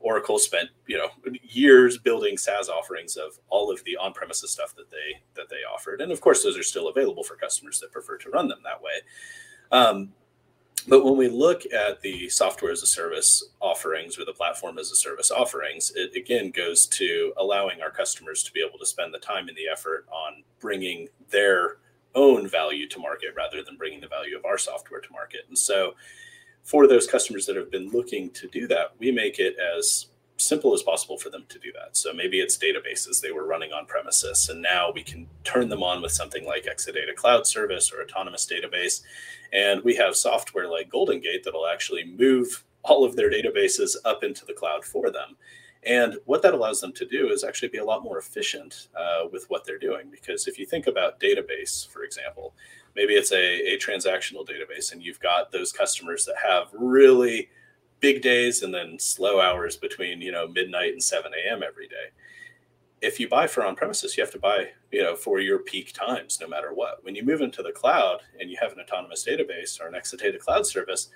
Oracle 0.00 0.38
spent 0.38 0.70
you 0.86 0.98
know 0.98 1.08
years 1.42 1.98
building 1.98 2.36
SaaS 2.36 2.68
offerings 2.68 3.16
of 3.16 3.38
all 3.48 3.70
of 3.70 3.84
the 3.84 3.96
on-premises 3.96 4.50
stuff 4.50 4.74
that 4.76 4.90
they 4.90 5.20
that 5.34 5.48
they 5.48 5.62
offered, 5.72 6.00
and 6.00 6.10
of 6.10 6.20
course 6.20 6.42
those 6.42 6.58
are 6.58 6.62
still 6.62 6.88
available 6.88 7.22
for 7.22 7.36
customers 7.36 7.78
that 7.80 7.92
prefer 7.92 8.16
to 8.18 8.30
run 8.30 8.48
them 8.48 8.60
that 8.64 8.82
way. 8.82 8.92
Um, 9.70 10.12
but 10.88 11.04
when 11.04 11.16
we 11.16 11.28
look 11.28 11.62
at 11.72 12.00
the 12.00 12.28
software 12.30 12.72
as 12.72 12.82
a 12.82 12.86
service 12.86 13.44
offerings 13.60 14.18
or 14.18 14.24
the 14.24 14.32
platform 14.32 14.78
as 14.78 14.90
a 14.90 14.96
service 14.96 15.30
offerings, 15.30 15.92
it 15.94 16.16
again 16.16 16.50
goes 16.50 16.86
to 16.86 17.34
allowing 17.36 17.82
our 17.82 17.90
customers 17.90 18.42
to 18.44 18.52
be 18.52 18.64
able 18.66 18.78
to 18.78 18.86
spend 18.86 19.12
the 19.12 19.18
time 19.18 19.48
and 19.48 19.56
the 19.56 19.68
effort 19.70 20.06
on 20.10 20.42
bringing 20.58 21.08
their 21.28 21.76
own 22.14 22.48
value 22.48 22.88
to 22.88 22.98
market 22.98 23.34
rather 23.36 23.62
than 23.62 23.76
bringing 23.76 24.00
the 24.00 24.08
value 24.08 24.36
of 24.36 24.44
our 24.44 24.58
software 24.58 25.00
to 25.00 25.12
market. 25.12 25.42
And 25.48 25.58
so 25.58 25.94
for 26.62 26.86
those 26.86 27.06
customers 27.06 27.46
that 27.46 27.56
have 27.56 27.70
been 27.70 27.90
looking 27.90 28.30
to 28.30 28.48
do 28.48 28.66
that, 28.68 28.94
we 28.98 29.10
make 29.10 29.38
it 29.38 29.56
as 29.58 30.06
simple 30.36 30.72
as 30.72 30.82
possible 30.82 31.18
for 31.18 31.30
them 31.30 31.44
to 31.48 31.58
do 31.58 31.70
that. 31.72 31.96
So 31.96 32.12
maybe 32.12 32.40
it's 32.40 32.56
databases 32.56 33.20
they 33.20 33.32
were 33.32 33.46
running 33.46 33.72
on 33.72 33.86
premises, 33.86 34.48
and 34.48 34.62
now 34.62 34.90
we 34.90 35.02
can 35.02 35.26
turn 35.44 35.68
them 35.68 35.82
on 35.82 36.02
with 36.02 36.12
something 36.12 36.46
like 36.46 36.64
Exadata 36.64 37.14
Cloud 37.14 37.46
Service 37.46 37.92
or 37.92 38.02
Autonomous 38.02 38.46
Database. 38.46 39.02
And 39.52 39.82
we 39.82 39.96
have 39.96 40.16
software 40.16 40.68
like 40.68 40.90
GoldenGate 40.90 41.42
that'll 41.44 41.66
actually 41.66 42.04
move 42.04 42.64
all 42.82 43.04
of 43.04 43.16
their 43.16 43.30
databases 43.30 43.96
up 44.04 44.24
into 44.24 44.46
the 44.46 44.54
cloud 44.54 44.84
for 44.84 45.10
them. 45.10 45.36
And 45.82 46.16
what 46.26 46.42
that 46.42 46.54
allows 46.54 46.80
them 46.80 46.92
to 46.94 47.06
do 47.06 47.30
is 47.30 47.42
actually 47.42 47.68
be 47.68 47.78
a 47.78 47.84
lot 47.84 48.02
more 48.02 48.18
efficient 48.18 48.88
uh, 48.94 49.28
with 49.32 49.48
what 49.48 49.64
they're 49.64 49.78
doing. 49.78 50.10
Because 50.10 50.46
if 50.46 50.58
you 50.58 50.66
think 50.66 50.86
about 50.86 51.20
database, 51.20 51.88
for 51.88 52.04
example, 52.04 52.54
maybe 52.96 53.14
it's 53.14 53.32
a, 53.32 53.74
a 53.74 53.78
transactional 53.78 54.46
database 54.46 54.92
and 54.92 55.02
you've 55.02 55.20
got 55.20 55.52
those 55.52 55.72
customers 55.72 56.24
that 56.24 56.36
have 56.42 56.68
really 56.72 57.48
big 58.00 58.22
days 58.22 58.62
and 58.62 58.72
then 58.72 58.98
slow 58.98 59.40
hours 59.40 59.76
between 59.76 60.20
you 60.20 60.32
know 60.32 60.48
midnight 60.48 60.92
and 60.92 61.02
7 61.02 61.30
a.m 61.32 61.62
every 61.62 61.88
day. 61.88 62.10
If 63.02 63.18
you 63.18 63.28
buy 63.28 63.46
for 63.46 63.64
on 63.64 63.76
premises 63.76 64.16
you 64.16 64.22
have 64.22 64.32
to 64.32 64.38
buy 64.38 64.68
you 64.90 65.02
know 65.02 65.14
for 65.14 65.40
your 65.40 65.60
peak 65.60 65.92
times 65.92 66.38
no 66.40 66.48
matter 66.48 66.72
what. 66.72 67.04
When 67.04 67.14
you 67.14 67.24
move 67.24 67.40
into 67.40 67.62
the 67.62 67.72
cloud 67.72 68.20
and 68.38 68.50
you 68.50 68.56
have 68.60 68.72
an 68.72 68.80
autonomous 68.80 69.26
database 69.26 69.80
or 69.80 69.86
an 69.86 69.94
exadata 69.94 70.38
cloud 70.38 70.66
service 70.66 71.10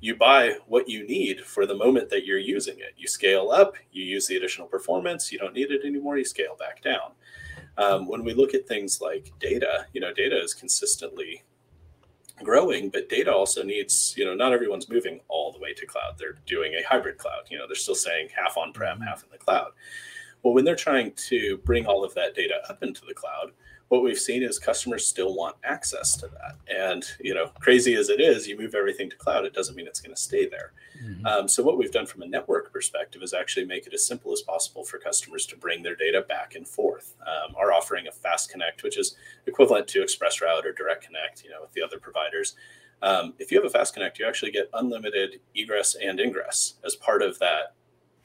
you 0.00 0.16
buy 0.16 0.56
what 0.66 0.88
you 0.88 1.06
need 1.06 1.42
for 1.42 1.64
the 1.64 1.76
moment 1.76 2.10
that 2.10 2.26
you're 2.26 2.36
using 2.36 2.76
it. 2.80 2.94
You 2.96 3.06
scale 3.06 3.50
up 3.50 3.74
you 3.92 4.04
use 4.04 4.26
the 4.26 4.36
additional 4.36 4.66
performance 4.66 5.30
you 5.30 5.38
don't 5.38 5.54
need 5.54 5.70
it 5.70 5.84
anymore 5.84 6.18
you 6.18 6.24
scale 6.24 6.56
back 6.58 6.82
down 6.82 7.12
um, 7.78 8.06
when 8.06 8.24
we 8.24 8.34
look 8.34 8.54
at 8.54 8.66
things 8.66 9.00
like 9.00 9.32
data, 9.40 9.86
you 9.92 10.00
know, 10.00 10.12
data 10.12 10.40
is 10.40 10.54
consistently 10.54 11.42
growing, 12.42 12.90
but 12.90 13.08
data 13.08 13.32
also 13.32 13.62
needs, 13.62 14.14
you 14.16 14.24
know, 14.24 14.34
not 14.34 14.52
everyone's 14.52 14.88
moving 14.88 15.20
all 15.28 15.52
the 15.52 15.58
way 15.58 15.72
to 15.74 15.86
cloud. 15.86 16.14
They're 16.18 16.38
doing 16.46 16.74
a 16.74 16.86
hybrid 16.86 17.18
cloud. 17.18 17.42
You 17.50 17.58
know, 17.58 17.66
they're 17.66 17.76
still 17.76 17.94
saying 17.94 18.28
half 18.36 18.56
on 18.56 18.72
prem, 18.72 18.96
mm-hmm. 18.96 19.04
half 19.04 19.22
in 19.22 19.30
the 19.30 19.38
cloud. 19.38 19.72
Well, 20.42 20.54
when 20.54 20.64
they're 20.64 20.76
trying 20.76 21.12
to 21.28 21.58
bring 21.58 21.86
all 21.86 22.04
of 22.04 22.14
that 22.14 22.34
data 22.34 22.60
up 22.68 22.82
into 22.82 23.02
the 23.06 23.14
cloud, 23.14 23.52
what 23.92 24.02
we've 24.02 24.18
seen 24.18 24.42
is 24.42 24.58
customers 24.58 25.06
still 25.06 25.36
want 25.36 25.54
access 25.64 26.16
to 26.16 26.26
that. 26.26 26.56
And 26.66 27.04
you 27.20 27.34
know, 27.34 27.48
crazy 27.60 27.94
as 27.94 28.08
it 28.08 28.22
is, 28.22 28.48
you 28.48 28.58
move 28.58 28.74
everything 28.74 29.10
to 29.10 29.16
cloud, 29.16 29.44
it 29.44 29.52
doesn't 29.52 29.76
mean 29.76 29.86
it's 29.86 30.00
going 30.00 30.14
to 30.14 30.20
stay 30.20 30.48
there. 30.48 30.72
Mm-hmm. 31.04 31.26
Um, 31.26 31.46
so 31.46 31.62
what 31.62 31.76
we've 31.76 31.92
done 31.92 32.06
from 32.06 32.22
a 32.22 32.26
network 32.26 32.72
perspective 32.72 33.22
is 33.22 33.34
actually 33.34 33.66
make 33.66 33.86
it 33.86 33.92
as 33.92 34.06
simple 34.06 34.32
as 34.32 34.40
possible 34.40 34.82
for 34.82 34.96
customers 34.96 35.44
to 35.44 35.58
bring 35.58 35.82
their 35.82 35.94
data 35.94 36.24
back 36.26 36.54
and 36.54 36.66
forth. 36.66 37.14
Um, 37.20 37.54
our 37.54 37.70
offering 37.70 38.06
of 38.06 38.14
FastConnect, 38.14 38.82
which 38.82 38.96
is 38.96 39.14
equivalent 39.46 39.88
to 39.88 40.02
ExpressRoute 40.02 40.64
or 40.64 40.72
Direct 40.72 41.04
Connect, 41.04 41.44
you 41.44 41.50
know, 41.50 41.60
with 41.60 41.72
the 41.72 41.82
other 41.82 41.98
providers. 41.98 42.56
Um, 43.02 43.34
if 43.38 43.52
you 43.52 43.62
have 43.62 43.70
a 43.70 43.78
FastConnect, 43.78 44.18
you 44.18 44.26
actually 44.26 44.52
get 44.52 44.70
unlimited 44.72 45.40
egress 45.54 45.96
and 45.96 46.18
ingress 46.18 46.76
as 46.82 46.96
part 46.96 47.20
of 47.20 47.38
that 47.40 47.74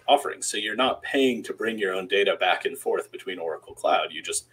offering. 0.08 0.42
So 0.42 0.56
you're 0.56 0.78
not 0.78 1.02
paying 1.02 1.44
to 1.44 1.54
bring 1.54 1.78
your 1.78 1.94
own 1.94 2.08
data 2.08 2.38
back 2.40 2.64
and 2.64 2.78
forth 2.78 3.12
between 3.12 3.38
Oracle 3.38 3.76
Cloud. 3.76 4.14
You 4.14 4.24
just 4.24 4.48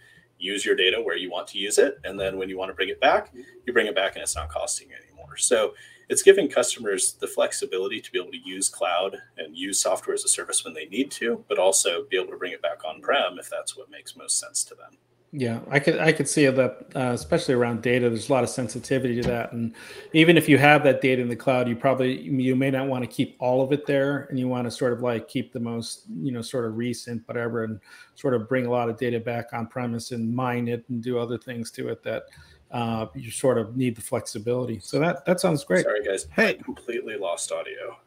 use 0.45 0.65
your 0.65 0.75
data 0.75 1.01
where 1.01 1.17
you 1.17 1.29
want 1.29 1.47
to 1.49 1.57
use 1.57 1.77
it. 1.77 1.99
And 2.03 2.19
then 2.19 2.37
when 2.37 2.49
you 2.49 2.57
want 2.57 2.69
to 2.69 2.75
bring 2.75 2.89
it 2.89 3.01
back, 3.01 3.33
you 3.65 3.73
bring 3.73 3.87
it 3.87 3.95
back 3.95 4.15
and 4.15 4.23
it's 4.23 4.35
not 4.35 4.49
costing 4.49 4.89
you 4.89 4.95
anymore. 4.95 5.37
So 5.37 5.73
it's 6.07 6.21
giving 6.21 6.49
customers 6.49 7.13
the 7.19 7.27
flexibility 7.27 7.99
to 7.99 8.11
be 8.11 8.19
able 8.19 8.31
to 8.31 8.37
use 8.45 8.69
cloud 8.69 9.17
and 9.37 9.57
use 9.57 9.81
software 9.81 10.13
as 10.13 10.23
a 10.23 10.27
service 10.27 10.63
when 10.63 10.73
they 10.73 10.85
need 10.85 11.09
to, 11.11 11.43
but 11.49 11.57
also 11.57 12.05
be 12.09 12.17
able 12.17 12.31
to 12.31 12.37
bring 12.37 12.53
it 12.53 12.61
back 12.61 12.85
on 12.85 13.01
prem 13.01 13.39
if 13.39 13.49
that's 13.49 13.75
what 13.75 13.89
makes 13.89 14.15
most 14.15 14.39
sense 14.39 14.63
to 14.65 14.75
them. 14.75 14.97
Yeah, 15.37 15.59
I 15.69 15.79
could 15.79 15.99
I 15.99 16.13
could 16.13 16.29
see 16.29 16.45
that, 16.45 16.85
uh, 16.95 17.11
especially 17.11 17.55
around 17.55 17.81
data. 17.81 18.07
There's 18.09 18.29
a 18.29 18.31
lot 18.31 18.45
of 18.45 18.49
sensitivity 18.49 19.21
to 19.21 19.27
that, 19.27 19.51
and 19.51 19.75
even 20.13 20.37
if 20.37 20.47
you 20.47 20.57
have 20.57 20.81
that 20.85 21.01
data 21.01 21.21
in 21.21 21.27
the 21.27 21.35
cloud, 21.35 21.67
you 21.67 21.75
probably 21.75 22.21
you 22.21 22.55
may 22.55 22.71
not 22.71 22.87
want 22.87 23.03
to 23.03 23.07
keep 23.09 23.35
all 23.39 23.61
of 23.61 23.73
it 23.73 23.85
there, 23.85 24.27
and 24.29 24.39
you 24.39 24.47
want 24.47 24.65
to 24.65 24.71
sort 24.71 24.93
of 24.93 25.01
like 25.01 25.27
keep 25.27 25.51
the 25.51 25.59
most 25.59 26.03
you 26.21 26.31
know 26.31 26.41
sort 26.41 26.63
of 26.63 26.77
recent 26.77 27.27
whatever, 27.27 27.65
and 27.65 27.81
sort 28.13 28.33
of 28.33 28.47
bring 28.47 28.65
a 28.65 28.69
lot 28.69 28.87
of 28.87 28.97
data 28.97 29.19
back 29.19 29.51
on 29.51 29.67
premise 29.67 30.13
and 30.13 30.33
mine 30.33 30.69
it 30.69 30.85
and 30.87 31.03
do 31.03 31.19
other 31.19 31.37
things 31.37 31.69
to 31.71 31.89
it 31.89 32.01
that 32.01 32.27
uh, 32.71 33.07
you 33.13 33.29
sort 33.29 33.57
of 33.57 33.75
need 33.75 33.97
the 33.97 34.01
flexibility. 34.01 34.79
So 34.79 34.99
that 34.99 35.25
that 35.25 35.41
sounds 35.41 35.65
great. 35.65 35.83
Sorry 35.83 36.01
guys, 36.01 36.27
hey, 36.33 36.51
I 36.51 36.53
completely 36.53 37.17
lost 37.17 37.51
audio. 37.51 37.97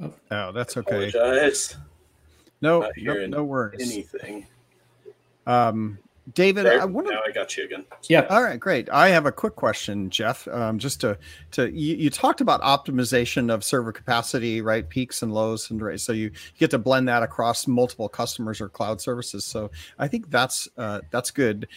Oh, 0.00 0.14
oh 0.30 0.52
that's 0.52 0.78
okay. 0.78 1.10
Apologize. 1.10 1.76
No, 2.62 2.90
no, 2.96 3.26
no 3.26 3.44
worries. 3.44 3.92
Anything. 3.92 4.46
Um, 5.46 5.98
David, 6.34 6.66
there, 6.66 6.80
I 6.80 6.84
want 6.84 7.06
to. 7.06 7.14
Now 7.14 7.20
I 7.26 7.30
got 7.30 7.56
you 7.56 7.64
again. 7.64 7.84
Yeah. 8.08 8.26
All 8.28 8.42
right, 8.42 8.58
great. 8.58 8.90
I 8.90 9.08
have 9.08 9.26
a 9.26 9.32
quick 9.32 9.56
question, 9.56 10.10
Jeff. 10.10 10.46
Um, 10.48 10.78
just 10.78 11.00
to 11.02 11.16
to 11.52 11.70
you, 11.70 11.96
you, 11.96 12.10
talked 12.10 12.40
about 12.40 12.60
optimization 12.62 13.52
of 13.52 13.64
server 13.64 13.92
capacity, 13.92 14.60
right? 14.60 14.88
Peaks 14.88 15.22
and 15.22 15.32
lows, 15.32 15.70
and 15.70 15.80
right. 15.80 16.00
So 16.00 16.12
you, 16.12 16.24
you 16.24 16.58
get 16.58 16.70
to 16.72 16.78
blend 16.78 17.08
that 17.08 17.22
across 17.22 17.66
multiple 17.66 18.08
customers 18.08 18.60
or 18.60 18.68
cloud 18.68 19.00
services. 19.00 19.44
So 19.44 19.70
I 19.98 20.08
think 20.08 20.30
that's 20.30 20.68
uh, 20.76 21.00
that's 21.10 21.30
good 21.30 21.68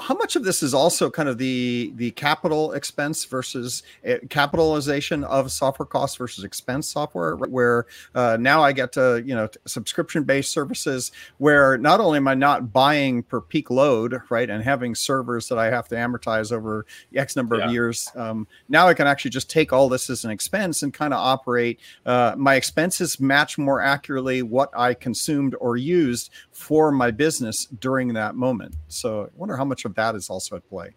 how 0.00 0.14
much 0.14 0.36
of 0.36 0.44
this 0.44 0.62
is 0.62 0.74
also 0.74 1.10
kind 1.10 1.28
of 1.28 1.38
the 1.38 1.92
the 1.96 2.10
capital 2.12 2.72
expense 2.72 3.24
versus 3.24 3.82
uh, 4.08 4.14
capitalization 4.28 5.24
of 5.24 5.50
software 5.50 5.86
costs 5.86 6.16
versus 6.16 6.44
expense 6.44 6.88
software 6.88 7.36
where 7.36 7.86
uh, 8.14 8.36
now 8.38 8.62
i 8.62 8.72
get 8.72 8.92
to 8.92 9.22
you 9.24 9.34
know 9.34 9.48
subscription 9.66 10.24
based 10.24 10.52
services 10.52 11.12
where 11.38 11.76
not 11.78 12.00
only 12.00 12.16
am 12.16 12.28
i 12.28 12.34
not 12.34 12.72
buying 12.72 13.22
per 13.22 13.40
peak 13.40 13.70
load 13.70 14.20
right 14.30 14.50
and 14.50 14.62
having 14.62 14.94
servers 14.94 15.48
that 15.48 15.58
i 15.58 15.66
have 15.66 15.88
to 15.88 15.94
amortize 15.94 16.52
over 16.52 16.86
x 17.14 17.36
number 17.36 17.56
yeah. 17.56 17.64
of 17.64 17.72
years 17.72 18.10
um, 18.14 18.46
now 18.68 18.86
i 18.86 18.94
can 18.94 19.06
actually 19.06 19.30
just 19.30 19.50
take 19.50 19.72
all 19.72 19.88
this 19.88 20.08
as 20.10 20.24
an 20.24 20.30
expense 20.30 20.82
and 20.82 20.94
kind 20.94 21.12
of 21.12 21.18
operate 21.18 21.80
uh, 22.06 22.34
my 22.36 22.54
expenses 22.54 23.18
match 23.20 23.58
more 23.58 23.80
accurately 23.80 24.42
what 24.42 24.70
i 24.76 24.94
consumed 24.94 25.54
or 25.60 25.76
used 25.76 26.30
for 26.52 26.92
my 26.92 27.10
business 27.10 27.66
during 27.80 28.12
that 28.12 28.34
moment 28.34 28.74
so 28.88 29.24
i 29.24 29.28
wonder 29.36 29.56
how 29.56 29.64
much 29.64 29.84
of 29.84 29.94
that 29.94 30.14
is 30.14 30.28
also 30.30 30.56
at 30.56 30.68
play? 30.68 30.90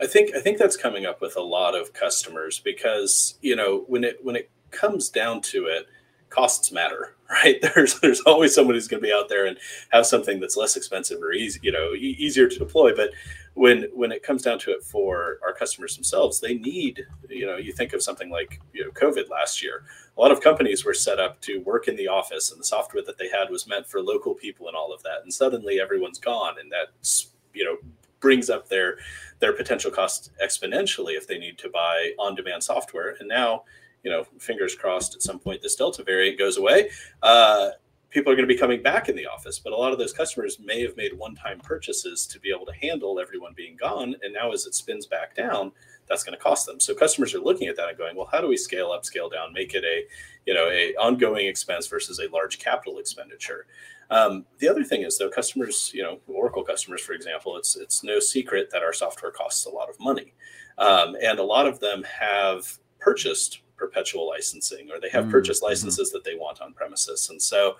I 0.00 0.06
think 0.06 0.34
I 0.34 0.40
think 0.40 0.58
that's 0.58 0.76
coming 0.76 1.06
up 1.06 1.20
with 1.20 1.36
a 1.36 1.42
lot 1.42 1.74
of 1.74 1.92
customers 1.92 2.58
because 2.58 3.38
you 3.40 3.56
know 3.56 3.84
when 3.86 4.04
it 4.04 4.18
when 4.22 4.36
it 4.36 4.50
comes 4.70 5.08
down 5.08 5.40
to 5.40 5.66
it, 5.66 5.86
costs 6.28 6.72
matter, 6.72 7.14
right? 7.30 7.56
There's 7.62 7.98
there's 8.00 8.20
always 8.20 8.54
someone 8.54 8.74
who's 8.74 8.88
going 8.88 9.02
to 9.02 9.06
be 9.06 9.14
out 9.14 9.28
there 9.28 9.46
and 9.46 9.56
have 9.90 10.06
something 10.06 10.40
that's 10.40 10.56
less 10.56 10.76
expensive 10.76 11.22
or 11.22 11.32
easy, 11.32 11.60
you 11.62 11.72
know, 11.72 11.94
e- 11.94 12.16
easier 12.18 12.48
to 12.48 12.58
deploy. 12.58 12.94
But 12.94 13.10
when 13.56 13.88
when 13.94 14.12
it 14.12 14.22
comes 14.22 14.42
down 14.42 14.58
to 14.58 14.70
it 14.70 14.84
for 14.84 15.38
our 15.42 15.52
customers 15.52 15.94
themselves, 15.94 16.40
they 16.40 16.54
need, 16.54 17.06
you 17.30 17.46
know, 17.46 17.56
you 17.56 17.72
think 17.72 17.94
of 17.94 18.02
something 18.02 18.28
like 18.28 18.60
you 18.74 18.84
know 18.84 18.90
COVID 18.90 19.30
last 19.30 19.62
year. 19.62 19.84
A 20.16 20.20
lot 20.20 20.30
of 20.30 20.42
companies 20.42 20.84
were 20.84 20.92
set 20.92 21.18
up 21.18 21.40
to 21.40 21.60
work 21.62 21.88
in 21.88 21.96
the 21.96 22.06
office, 22.06 22.52
and 22.52 22.60
the 22.60 22.64
software 22.64 23.02
that 23.04 23.16
they 23.16 23.30
had 23.30 23.48
was 23.48 23.66
meant 23.66 23.86
for 23.86 24.02
local 24.02 24.34
people 24.34 24.68
and 24.68 24.76
all 24.76 24.92
of 24.92 25.02
that. 25.04 25.22
And 25.22 25.32
suddenly 25.32 25.80
everyone's 25.80 26.18
gone, 26.18 26.56
and 26.60 26.70
that's 26.70 27.30
you 27.54 27.64
know 27.64 27.76
brings 28.20 28.50
up 28.50 28.68
their 28.68 28.98
their 29.38 29.54
potential 29.54 29.90
cost 29.90 30.32
exponentially 30.44 31.16
if 31.16 31.26
they 31.26 31.38
need 31.38 31.56
to 31.56 31.70
buy 31.70 32.12
on-demand 32.18 32.62
software. 32.62 33.16
And 33.20 33.28
now, 33.28 33.64
you 34.04 34.10
know, 34.10 34.24
fingers 34.38 34.74
crossed, 34.74 35.14
at 35.14 35.22
some 35.22 35.38
point 35.38 35.62
this 35.62 35.76
Delta 35.76 36.04
variant 36.04 36.38
goes 36.38 36.58
away. 36.58 36.90
Uh, 37.22 37.70
people 38.10 38.32
are 38.32 38.36
going 38.36 38.48
to 38.48 38.54
be 38.54 38.58
coming 38.58 38.82
back 38.82 39.08
in 39.08 39.16
the 39.16 39.26
office, 39.26 39.58
but 39.58 39.72
a 39.72 39.76
lot 39.76 39.92
of 39.92 39.98
those 39.98 40.12
customers 40.12 40.58
may 40.58 40.80
have 40.82 40.96
made 40.96 41.12
one-time 41.12 41.60
purchases 41.60 42.26
to 42.26 42.40
be 42.40 42.50
able 42.54 42.66
to 42.66 42.72
handle 42.72 43.18
everyone 43.20 43.52
being 43.56 43.76
gone. 43.76 44.14
And 44.22 44.32
now, 44.32 44.52
as 44.52 44.66
it 44.66 44.74
spins 44.74 45.06
back 45.06 45.34
down, 45.34 45.72
that's 46.08 46.22
going 46.22 46.36
to 46.36 46.42
cost 46.42 46.66
them. 46.66 46.78
So 46.78 46.94
customers 46.94 47.34
are 47.34 47.40
looking 47.40 47.68
at 47.68 47.76
that 47.76 47.88
and 47.88 47.98
going, 47.98 48.16
well, 48.16 48.28
how 48.30 48.40
do 48.40 48.48
we 48.48 48.56
scale 48.56 48.92
up, 48.92 49.04
scale 49.04 49.28
down, 49.28 49.52
make 49.52 49.74
it 49.74 49.84
a, 49.84 50.04
you 50.46 50.54
know, 50.54 50.68
a 50.68 50.94
ongoing 50.94 51.46
expense 51.46 51.88
versus 51.88 52.20
a 52.20 52.28
large 52.32 52.58
capital 52.58 52.98
expenditure? 52.98 53.66
Um, 54.08 54.46
the 54.58 54.68
other 54.68 54.84
thing 54.84 55.02
is 55.02 55.18
though, 55.18 55.28
customers, 55.28 55.90
you 55.92 56.02
know, 56.02 56.20
Oracle 56.28 56.62
customers, 56.62 57.00
for 57.00 57.12
example, 57.12 57.56
it's 57.56 57.76
it's 57.76 58.04
no 58.04 58.20
secret 58.20 58.68
that 58.70 58.82
our 58.82 58.92
software 58.92 59.32
costs 59.32 59.66
a 59.66 59.70
lot 59.70 59.90
of 59.90 59.98
money, 59.98 60.32
um, 60.78 61.16
and 61.20 61.40
a 61.40 61.44
lot 61.44 61.66
of 61.66 61.80
them 61.80 62.04
have 62.04 62.78
purchased 63.00 63.62
perpetual 63.76 64.28
licensing 64.28 64.90
or 64.90 65.00
they 65.00 65.08
have 65.10 65.24
mm-hmm. 65.24 65.32
purchased 65.32 65.62
licenses 65.62 66.10
that 66.10 66.24
they 66.24 66.34
want 66.34 66.60
on 66.60 66.72
premises, 66.72 67.28
and 67.30 67.40
so 67.40 67.76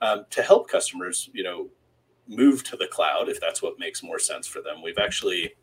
um, 0.00 0.26
to 0.30 0.42
help 0.42 0.68
customers, 0.68 1.30
you 1.32 1.42
know, 1.42 1.68
move 2.28 2.64
to 2.64 2.76
the 2.76 2.86
cloud 2.86 3.28
if 3.28 3.40
that's 3.40 3.62
what 3.62 3.78
makes 3.78 4.02
more 4.02 4.18
sense 4.18 4.46
for 4.46 4.60
them, 4.60 4.82
we've 4.82 4.98
actually 4.98 5.54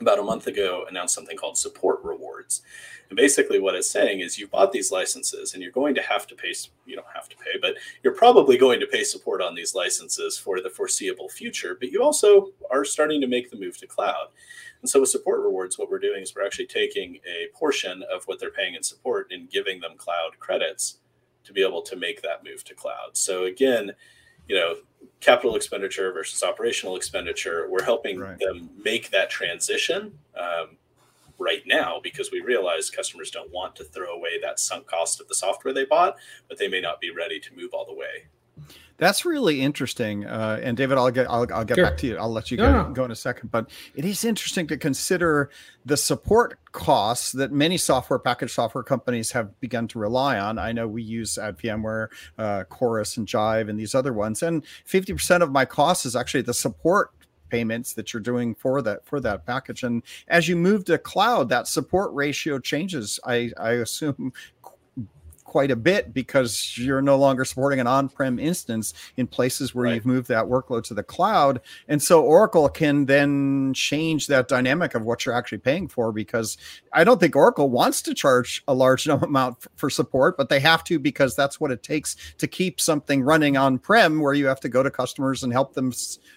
about 0.00 0.18
a 0.18 0.22
month 0.22 0.46
ago 0.46 0.86
announced 0.88 1.14
something 1.14 1.36
called 1.36 1.58
support 1.58 2.00
rewards. 2.02 2.62
And 3.10 3.16
basically 3.16 3.58
what 3.58 3.74
it's 3.74 3.90
saying 3.90 4.20
is 4.20 4.38
you 4.38 4.46
bought 4.46 4.70
these 4.70 4.92
licenses 4.92 5.52
and 5.52 5.62
you're 5.62 5.72
going 5.72 5.96
to 5.96 6.02
have 6.02 6.28
to 6.28 6.34
pay 6.36 6.54
you 6.86 6.94
don't 6.94 7.06
have 7.12 7.28
to 7.28 7.36
pay, 7.36 7.58
but 7.60 7.74
you're 8.02 8.14
probably 8.14 8.56
going 8.56 8.78
to 8.80 8.86
pay 8.86 9.02
support 9.02 9.42
on 9.42 9.54
these 9.54 9.74
licenses 9.74 10.38
for 10.38 10.60
the 10.60 10.70
foreseeable 10.70 11.28
future, 11.28 11.76
but 11.78 11.90
you 11.90 12.02
also 12.02 12.50
are 12.70 12.84
starting 12.84 13.20
to 13.20 13.26
make 13.26 13.50
the 13.50 13.58
move 13.58 13.76
to 13.78 13.86
cloud. 13.86 14.28
And 14.80 14.88
so 14.88 15.00
with 15.00 15.10
support 15.10 15.40
rewards 15.40 15.76
what 15.76 15.90
we're 15.90 15.98
doing 15.98 16.22
is 16.22 16.34
we're 16.34 16.46
actually 16.46 16.66
taking 16.66 17.18
a 17.26 17.48
portion 17.52 18.02
of 18.12 18.24
what 18.24 18.38
they're 18.38 18.50
paying 18.50 18.74
in 18.74 18.82
support 18.82 19.26
and 19.30 19.50
giving 19.50 19.80
them 19.80 19.96
cloud 19.96 20.38
credits 20.38 20.98
to 21.44 21.52
be 21.52 21.64
able 21.64 21.82
to 21.82 21.96
make 21.96 22.22
that 22.22 22.44
move 22.44 22.62
to 22.64 22.74
cloud. 22.74 23.10
So 23.14 23.44
again, 23.44 23.92
you 24.48 24.56
know, 24.56 24.76
capital 25.20 25.56
expenditure 25.56 26.12
versus 26.12 26.42
operational 26.42 26.96
expenditure. 26.96 27.68
We're 27.68 27.84
helping 27.84 28.18
right. 28.18 28.38
them 28.38 28.70
make 28.82 29.10
that 29.10 29.30
transition 29.30 30.18
um, 30.38 30.76
right 31.40 31.62
now 31.66 31.98
because 32.02 32.30
we 32.30 32.40
realize 32.40 32.90
customers 32.90 33.30
don't 33.30 33.50
want 33.50 33.74
to 33.76 33.84
throw 33.84 34.14
away 34.14 34.40
that 34.40 34.60
sunk 34.60 34.86
cost 34.86 35.20
of 35.20 35.28
the 35.28 35.34
software 35.34 35.74
they 35.74 35.84
bought, 35.84 36.16
but 36.48 36.58
they 36.58 36.68
may 36.68 36.80
not 36.80 37.00
be 37.00 37.10
ready 37.10 37.40
to 37.40 37.56
move 37.56 37.70
all 37.72 37.86
the 37.86 37.94
way. 37.94 38.28
That's 38.98 39.24
really 39.24 39.62
interesting. 39.62 40.26
Uh, 40.26 40.60
and 40.62 40.76
David, 40.76 40.98
I'll 40.98 41.10
get 41.10 41.26
I'll, 41.30 41.46
I'll 41.54 41.64
get 41.64 41.76
sure. 41.76 41.86
back 41.86 41.96
to 41.98 42.06
you. 42.06 42.18
I'll 42.18 42.30
let 42.30 42.50
you 42.50 42.58
go, 42.58 42.70
no. 42.70 42.92
go 42.92 43.06
in 43.06 43.10
a 43.10 43.16
second. 43.16 43.50
But 43.50 43.70
it 43.94 44.04
is 44.04 44.26
interesting 44.26 44.66
to 44.66 44.76
consider 44.76 45.48
the 45.86 45.96
support 45.96 46.58
costs 46.72 47.32
that 47.32 47.50
many 47.50 47.78
software 47.78 48.18
package 48.18 48.52
software 48.52 48.84
companies 48.84 49.32
have 49.32 49.58
begun 49.58 49.88
to 49.88 49.98
rely 49.98 50.38
on. 50.38 50.58
I 50.58 50.72
know 50.72 50.86
we 50.86 51.02
use 51.02 51.38
at 51.38 51.56
VMware, 51.56 52.08
uh, 52.36 52.64
Chorus, 52.64 53.16
and 53.16 53.26
Jive, 53.26 53.70
and 53.70 53.80
these 53.80 53.94
other 53.94 54.12
ones. 54.12 54.42
And 54.42 54.66
fifty 54.84 55.14
percent 55.14 55.42
of 55.42 55.50
my 55.50 55.64
cost 55.64 56.04
is 56.04 56.14
actually 56.14 56.42
the 56.42 56.52
support 56.52 57.10
payments 57.50 57.92
that 57.94 58.12
you're 58.12 58.20
doing 58.22 58.54
for 58.54 58.80
that 58.82 59.04
for 59.04 59.20
that 59.20 59.44
package. 59.44 59.82
And 59.82 60.02
as 60.28 60.48
you 60.48 60.56
move 60.56 60.84
to 60.86 60.98
cloud 60.98 61.48
that 61.48 61.66
support 61.68 62.12
ratio 62.14 62.58
changes 62.58 63.20
i 63.24 63.50
i 63.58 63.72
assume 63.72 64.32
quite 65.50 65.70
a 65.70 65.76
bit 65.76 66.14
because 66.14 66.78
you're 66.78 67.02
no 67.02 67.18
longer 67.18 67.44
supporting 67.44 67.80
an 67.80 67.86
on-prem 67.86 68.38
instance 68.38 68.94
in 69.16 69.26
places 69.26 69.74
where 69.74 69.84
right. 69.84 69.96
you've 69.96 70.06
moved 70.06 70.28
that 70.28 70.46
workload 70.46 70.84
to 70.84 70.94
the 70.94 71.02
cloud. 71.02 71.60
And 71.88 72.02
so 72.02 72.22
oracle 72.22 72.68
can 72.68 73.04
then 73.06 73.74
change 73.74 74.28
that 74.28 74.48
dynamic 74.48 74.94
of 74.94 75.02
what 75.02 75.26
you're 75.26 75.34
actually 75.34 75.58
paying 75.58 75.88
for 75.88 76.12
because 76.12 76.56
i 76.92 77.04
don't 77.04 77.20
think 77.20 77.36
oracle 77.36 77.70
wants 77.70 78.02
to 78.02 78.14
charge 78.14 78.62
a 78.66 78.74
large 78.74 79.06
amount 79.08 79.66
for 79.76 79.90
support 79.90 80.36
but 80.36 80.48
they 80.48 80.60
have 80.60 80.84
to 80.84 80.98
because 80.98 81.34
that's 81.34 81.60
what 81.60 81.70
it 81.70 81.82
takes 81.82 82.16
to 82.38 82.46
keep 82.46 82.80
something 82.80 83.22
running 83.22 83.56
on-prem 83.56 84.20
where 84.20 84.34
you 84.34 84.46
have 84.46 84.60
to 84.60 84.68
go 84.68 84.82
to 84.82 84.90
customers 84.90 85.42
and 85.42 85.52
help 85.52 85.74
them 85.74 85.92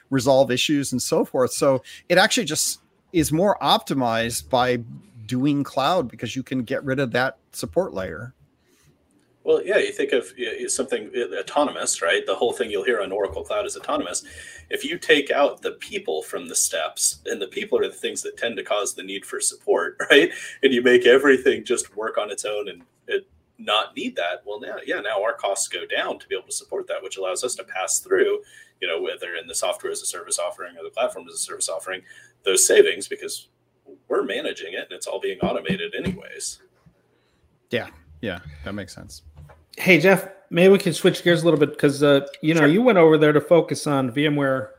resolve 0.09 0.51
issues 0.51 0.91
and 0.91 1.01
so 1.01 1.25
forth. 1.25 1.51
So 1.51 1.83
it 2.09 2.17
actually 2.17 2.45
just 2.45 2.79
is 3.11 3.31
more 3.31 3.57
optimized 3.61 4.49
by 4.49 4.77
doing 5.25 5.63
cloud 5.63 6.09
because 6.09 6.35
you 6.35 6.43
can 6.43 6.63
get 6.63 6.83
rid 6.83 6.99
of 6.99 7.11
that 7.11 7.37
support 7.51 7.93
layer 7.93 8.33
well, 9.43 9.61
yeah, 9.65 9.77
you 9.77 9.91
think 9.91 10.13
of 10.13 10.31
something 10.71 11.11
autonomous, 11.37 12.01
right? 12.01 12.25
The 12.25 12.35
whole 12.35 12.53
thing 12.53 12.71
you'll 12.71 12.85
hear 12.85 13.01
on 13.01 13.11
Oracle 13.11 13.43
Cloud 13.43 13.65
is 13.65 13.75
autonomous. 13.75 14.23
If 14.69 14.85
you 14.85 14.97
take 14.97 15.31
out 15.31 15.61
the 15.61 15.73
people 15.73 16.23
from 16.23 16.47
the 16.47 16.55
steps, 16.55 17.19
and 17.25 17.41
the 17.41 17.47
people 17.47 17.77
are 17.77 17.87
the 17.87 17.93
things 17.93 18.21
that 18.21 18.37
tend 18.37 18.55
to 18.57 18.63
cause 18.63 18.93
the 18.93 19.03
need 19.03 19.25
for 19.25 19.41
support, 19.41 19.97
right? 20.09 20.31
And 20.61 20.73
you 20.73 20.81
make 20.81 21.05
everything 21.05 21.65
just 21.65 21.95
work 21.95 22.17
on 22.17 22.31
its 22.31 22.45
own 22.45 22.69
and 22.69 22.83
it 23.07 23.27
not 23.57 23.95
need 23.95 24.15
that, 24.15 24.43
well, 24.45 24.59
now, 24.61 24.77
yeah, 24.85 24.99
now 25.01 25.21
our 25.21 25.33
costs 25.33 25.67
go 25.67 25.85
down 25.85 26.19
to 26.19 26.27
be 26.27 26.35
able 26.35 26.47
to 26.47 26.53
support 26.53 26.87
that, 26.87 27.03
which 27.03 27.17
allows 27.17 27.43
us 27.43 27.55
to 27.55 27.63
pass 27.63 27.99
through, 27.99 28.41
you 28.81 28.87
know, 28.87 29.01
whether 29.01 29.35
in 29.35 29.47
the 29.47 29.55
software 29.55 29.91
as 29.91 30.01
a 30.01 30.05
service 30.05 30.39
offering 30.39 30.77
or 30.77 30.83
the 30.83 30.89
platform 30.89 31.27
as 31.27 31.35
a 31.35 31.37
service 31.37 31.67
offering, 31.67 32.01
those 32.43 32.65
savings 32.65 33.09
because 33.09 33.49
we're 34.07 34.23
managing 34.23 34.73
it 34.73 34.87
and 34.89 34.91
it's 34.91 35.07
all 35.07 35.19
being 35.19 35.39
automated 35.41 35.93
anyways. 35.95 36.61
Yeah, 37.69 37.87
yeah, 38.21 38.39
that 38.63 38.73
makes 38.73 38.95
sense. 38.95 39.23
Hey 39.77 39.99
Jeff, 39.99 40.27
maybe 40.49 40.71
we 40.71 40.77
can 40.77 40.93
switch 40.93 41.23
gears 41.23 41.41
a 41.41 41.45
little 41.45 41.59
bit 41.59 41.71
because 41.71 42.03
uh, 42.03 42.25
you 42.41 42.53
know 42.53 42.61
sure. 42.61 42.69
you 42.69 42.81
went 42.81 42.97
over 42.97 43.17
there 43.17 43.33
to 43.33 43.41
focus 43.41 43.87
on 43.87 44.11
VMware 44.11 44.69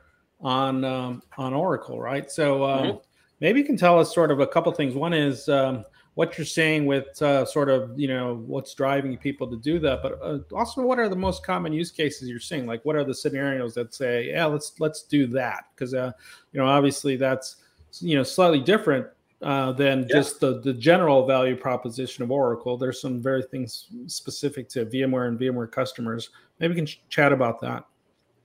on 0.41 0.85
um, 0.85 1.23
on 1.37 1.53
Oracle, 1.53 2.01
right? 2.01 2.31
So 2.31 2.65
um, 2.65 2.85
mm-hmm. 2.87 2.99
maybe 3.41 3.61
you 3.61 3.67
can 3.67 3.77
tell 3.77 3.99
us 3.99 4.15
sort 4.15 4.31
of 4.31 4.41
a 4.41 4.47
couple 4.47 4.71
things. 4.73 4.95
One 4.95 5.13
is 5.13 5.49
um, 5.49 5.85
what 6.15 6.39
you're 6.39 6.45
saying 6.45 6.87
with 6.87 7.21
uh, 7.21 7.45
sort 7.45 7.69
of 7.69 7.99
you 7.99 8.09
know 8.09 8.43
what's 8.47 8.75
driving 8.75 9.17
people 9.19 9.49
to 9.49 9.57
do 9.57 9.79
that, 9.81 10.03
but 10.03 10.19
uh, 10.23 10.39
also 10.55 10.83
what 10.83 10.99
are 10.99 11.09
the 11.09 11.17
most 11.17 11.45
common 11.45 11.73
use 11.73 11.91
cases 11.91 12.29
you're 12.29 12.39
seeing? 12.39 12.67
Like, 12.67 12.85
what 12.85 12.95
are 12.95 13.05
the 13.05 13.15
scenarios 13.15 13.75
that 13.75 13.95
say, 13.95 14.29
yeah, 14.29 14.47
let's 14.47 14.75
let's 14.79 15.03
do 15.03 15.27
that? 15.29 15.65
Because 15.75 15.93
uh, 15.93 16.13
you 16.53 16.61
know, 16.61 16.67
obviously 16.67 17.17
that's 17.17 17.57
you 18.01 18.17
know 18.17 18.23
slightly 18.23 18.61
different 18.61 19.07
uh, 19.43 19.73
than 19.73 20.01
yeah. 20.01 20.07
just 20.17 20.41
the, 20.41 20.61
the 20.61 20.73
general 20.73 21.27
value 21.27 21.57
proposition 21.57 22.25
of 22.25 22.31
Oracle. 22.31 22.77
There's 22.77 23.01
some 23.01 23.21
very 23.21 23.43
things 23.43 23.89
specific 24.07 24.69
to 24.71 24.87
VMware 24.87 25.29
and 25.29 25.39
VMware 25.39 25.71
customers. 25.71 26.31
Maybe 26.59 26.73
we 26.73 26.77
can 26.77 26.87
ch- 26.87 27.03
chat 27.09 27.33
about 27.33 27.61
that. 27.61 27.85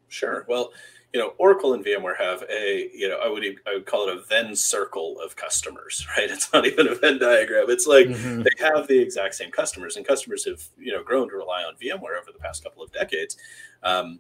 Sure. 0.10 0.46
Well, 0.50 0.72
you 1.14 1.20
know, 1.20 1.34
Oracle 1.38 1.74
and 1.74 1.84
VMware 1.84 2.18
have 2.18 2.44
a, 2.52 2.90
you 2.94 3.10
know, 3.10 3.18
I 3.24 3.30
would 3.30 3.44
I 3.66 3.74
would 3.74 3.86
call 3.86 4.08
it 4.08 4.16
a 4.16 4.22
Venn 4.22 4.56
circle 4.56 5.20
of 5.22 5.36
customers, 5.36 6.06
right? 6.18 6.30
It's 6.30 6.52
not 6.54 6.66
even 6.66 6.88
a 6.88 6.96
Venn 6.96 7.18
diagram. 7.18 7.66
It's 7.70 7.88
like 7.88 8.08
mm-hmm. 8.08 8.44
they 8.44 8.52
have 8.60 8.88
the 8.88 9.00
exact 9.00 9.36
same 9.36 9.52
customers, 9.52 9.98
and 9.98 10.06
customers 10.06 10.46
have, 10.46 10.62
you 10.78 10.92
know, 10.92 11.04
grown 11.04 11.30
to 11.30 11.36
rely 11.36 11.64
on 11.64 11.74
VMware 11.76 12.20
over 12.20 12.32
the 12.32 12.40
past 12.40 12.64
couple 12.64 12.84
of 12.84 12.92
decades. 12.92 13.38
Um, 13.84 14.20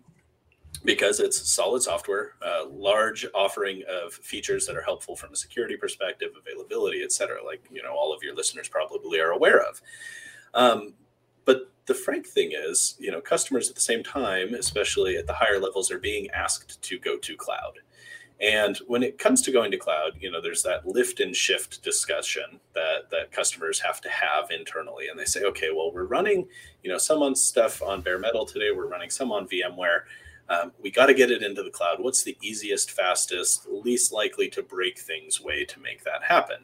because 0.85 1.19
it's 1.19 1.51
solid 1.51 1.81
software, 1.81 2.33
uh, 2.41 2.65
large 2.69 3.25
offering 3.33 3.83
of 3.89 4.13
features 4.13 4.65
that 4.65 4.75
are 4.75 4.81
helpful 4.81 5.15
from 5.15 5.33
a 5.33 5.35
security 5.35 5.75
perspective, 5.75 6.29
availability, 6.39 7.03
et 7.03 7.11
cetera, 7.11 7.43
like 7.43 7.63
you 7.71 7.83
know 7.83 7.93
all 7.93 8.13
of 8.13 8.23
your 8.23 8.35
listeners 8.35 8.67
probably 8.67 9.19
are 9.19 9.31
aware 9.31 9.61
of. 9.61 9.81
Um, 10.53 10.93
but 11.45 11.71
the 11.85 11.93
frank 11.93 12.27
thing 12.27 12.51
is, 12.53 12.95
you 12.99 13.11
know, 13.11 13.21
customers 13.21 13.69
at 13.69 13.75
the 13.75 13.81
same 13.81 14.03
time, 14.03 14.53
especially 14.53 15.17
at 15.17 15.27
the 15.27 15.33
higher 15.33 15.59
levels, 15.59 15.91
are 15.91 15.99
being 15.99 16.29
asked 16.31 16.81
to 16.81 16.99
go 16.99 17.17
to 17.17 17.35
cloud. 17.35 17.79
And 18.41 18.77
when 18.87 19.03
it 19.03 19.17
comes 19.17 19.41
to 19.41 19.51
going 19.51 19.69
to 19.71 19.77
cloud, 19.77 20.13
you 20.19 20.31
know, 20.31 20.39
there's 20.39 20.63
that 20.63 20.87
lift 20.87 21.19
and 21.19 21.35
shift 21.35 21.83
discussion 21.83 22.61
that 22.73 23.09
that 23.11 23.31
customers 23.33 23.81
have 23.81 23.99
to 24.01 24.09
have 24.09 24.49
internally. 24.49 25.09
And 25.09 25.19
they 25.19 25.25
say, 25.25 25.43
okay, 25.43 25.69
well, 25.75 25.91
we're 25.91 26.05
running, 26.05 26.47
you 26.83 26.89
know, 26.89 26.97
some 26.97 27.21
on 27.21 27.35
stuff 27.35 27.81
on 27.81 28.01
bare 28.01 28.17
metal 28.17 28.45
today, 28.45 28.71
we're 28.73 28.87
running 28.87 29.09
some 29.09 29.31
on 29.31 29.47
VMware 29.47 30.03
um, 30.49 30.71
we 30.81 30.91
got 30.91 31.05
to 31.05 31.13
get 31.13 31.31
it 31.31 31.43
into 31.43 31.63
the 31.63 31.69
cloud. 31.69 31.97
What's 31.99 32.23
the 32.23 32.37
easiest, 32.41 32.91
fastest, 32.91 33.67
least 33.69 34.11
likely 34.11 34.49
to 34.49 34.63
break 34.63 34.99
things 34.99 35.39
way 35.39 35.63
to 35.65 35.79
make 35.79 36.03
that 36.03 36.23
happen? 36.23 36.57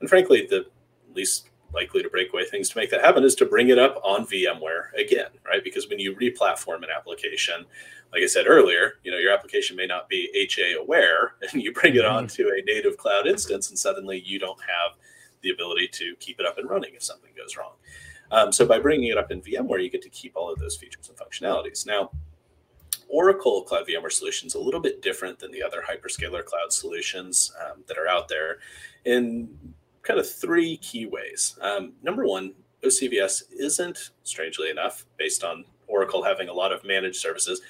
And 0.00 0.08
frankly, 0.08 0.46
the 0.48 0.66
least 1.14 1.50
likely 1.74 2.02
to 2.02 2.08
break 2.08 2.32
way 2.32 2.44
things 2.44 2.68
to 2.70 2.78
make 2.78 2.90
that 2.90 3.04
happen 3.04 3.24
is 3.24 3.34
to 3.34 3.44
bring 3.44 3.68
it 3.68 3.78
up 3.78 4.00
on 4.02 4.26
VMware 4.26 4.92
again, 4.98 5.30
right? 5.44 5.62
Because 5.62 5.88
when 5.88 5.98
you 5.98 6.14
replatform 6.14 6.78
an 6.78 6.88
application, 6.96 7.66
like 8.12 8.22
I 8.22 8.26
said 8.26 8.46
earlier, 8.46 8.94
you 9.02 9.10
know 9.10 9.18
your 9.18 9.32
application 9.32 9.76
may 9.76 9.86
not 9.86 10.08
be 10.08 10.30
HA 10.34 10.74
aware, 10.74 11.34
and 11.52 11.62
you 11.62 11.72
bring 11.72 11.94
it 11.94 12.02
mm-hmm. 12.02 12.16
onto 12.16 12.48
a 12.48 12.62
native 12.64 12.96
cloud 12.96 13.26
instance, 13.26 13.68
and 13.68 13.78
suddenly 13.78 14.22
you 14.24 14.38
don't 14.38 14.60
have 14.60 14.96
the 15.42 15.50
ability 15.50 15.88
to 15.88 16.14
keep 16.18 16.40
it 16.40 16.46
up 16.46 16.58
and 16.58 16.70
running 16.70 16.94
if 16.94 17.02
something 17.02 17.30
goes 17.36 17.56
wrong. 17.56 17.72
Um, 18.30 18.52
so 18.52 18.66
by 18.66 18.78
bringing 18.78 19.10
it 19.10 19.18
up 19.18 19.30
in 19.30 19.40
VMware, 19.40 19.82
you 19.82 19.90
get 19.90 20.02
to 20.02 20.08
keep 20.08 20.34
all 20.34 20.50
of 20.50 20.58
those 20.58 20.76
features 20.76 21.08
and 21.08 21.16
functionalities. 21.16 21.86
Now, 21.86 22.10
Oracle 23.08 23.62
Cloud 23.62 23.86
VMware 23.86 24.12
solutions 24.12 24.54
a 24.54 24.60
little 24.60 24.80
bit 24.80 25.02
different 25.02 25.38
than 25.38 25.52
the 25.52 25.62
other 25.62 25.82
hyperscaler 25.88 26.44
cloud 26.44 26.72
solutions 26.72 27.52
um, 27.64 27.82
that 27.86 27.98
are 27.98 28.08
out 28.08 28.28
there 28.28 28.58
in 29.04 29.48
kind 30.02 30.20
of 30.20 30.28
three 30.28 30.76
key 30.78 31.06
ways. 31.06 31.58
Um, 31.60 31.92
number 32.02 32.26
one, 32.26 32.54
OCVS 32.84 33.44
isn't, 33.58 34.10
strangely 34.22 34.70
enough, 34.70 35.06
based 35.16 35.44
on 35.44 35.64
Oracle 35.86 36.22
having 36.22 36.48
a 36.48 36.52
lot 36.52 36.72
of 36.72 36.84
managed 36.84 37.16
services, 37.16 37.60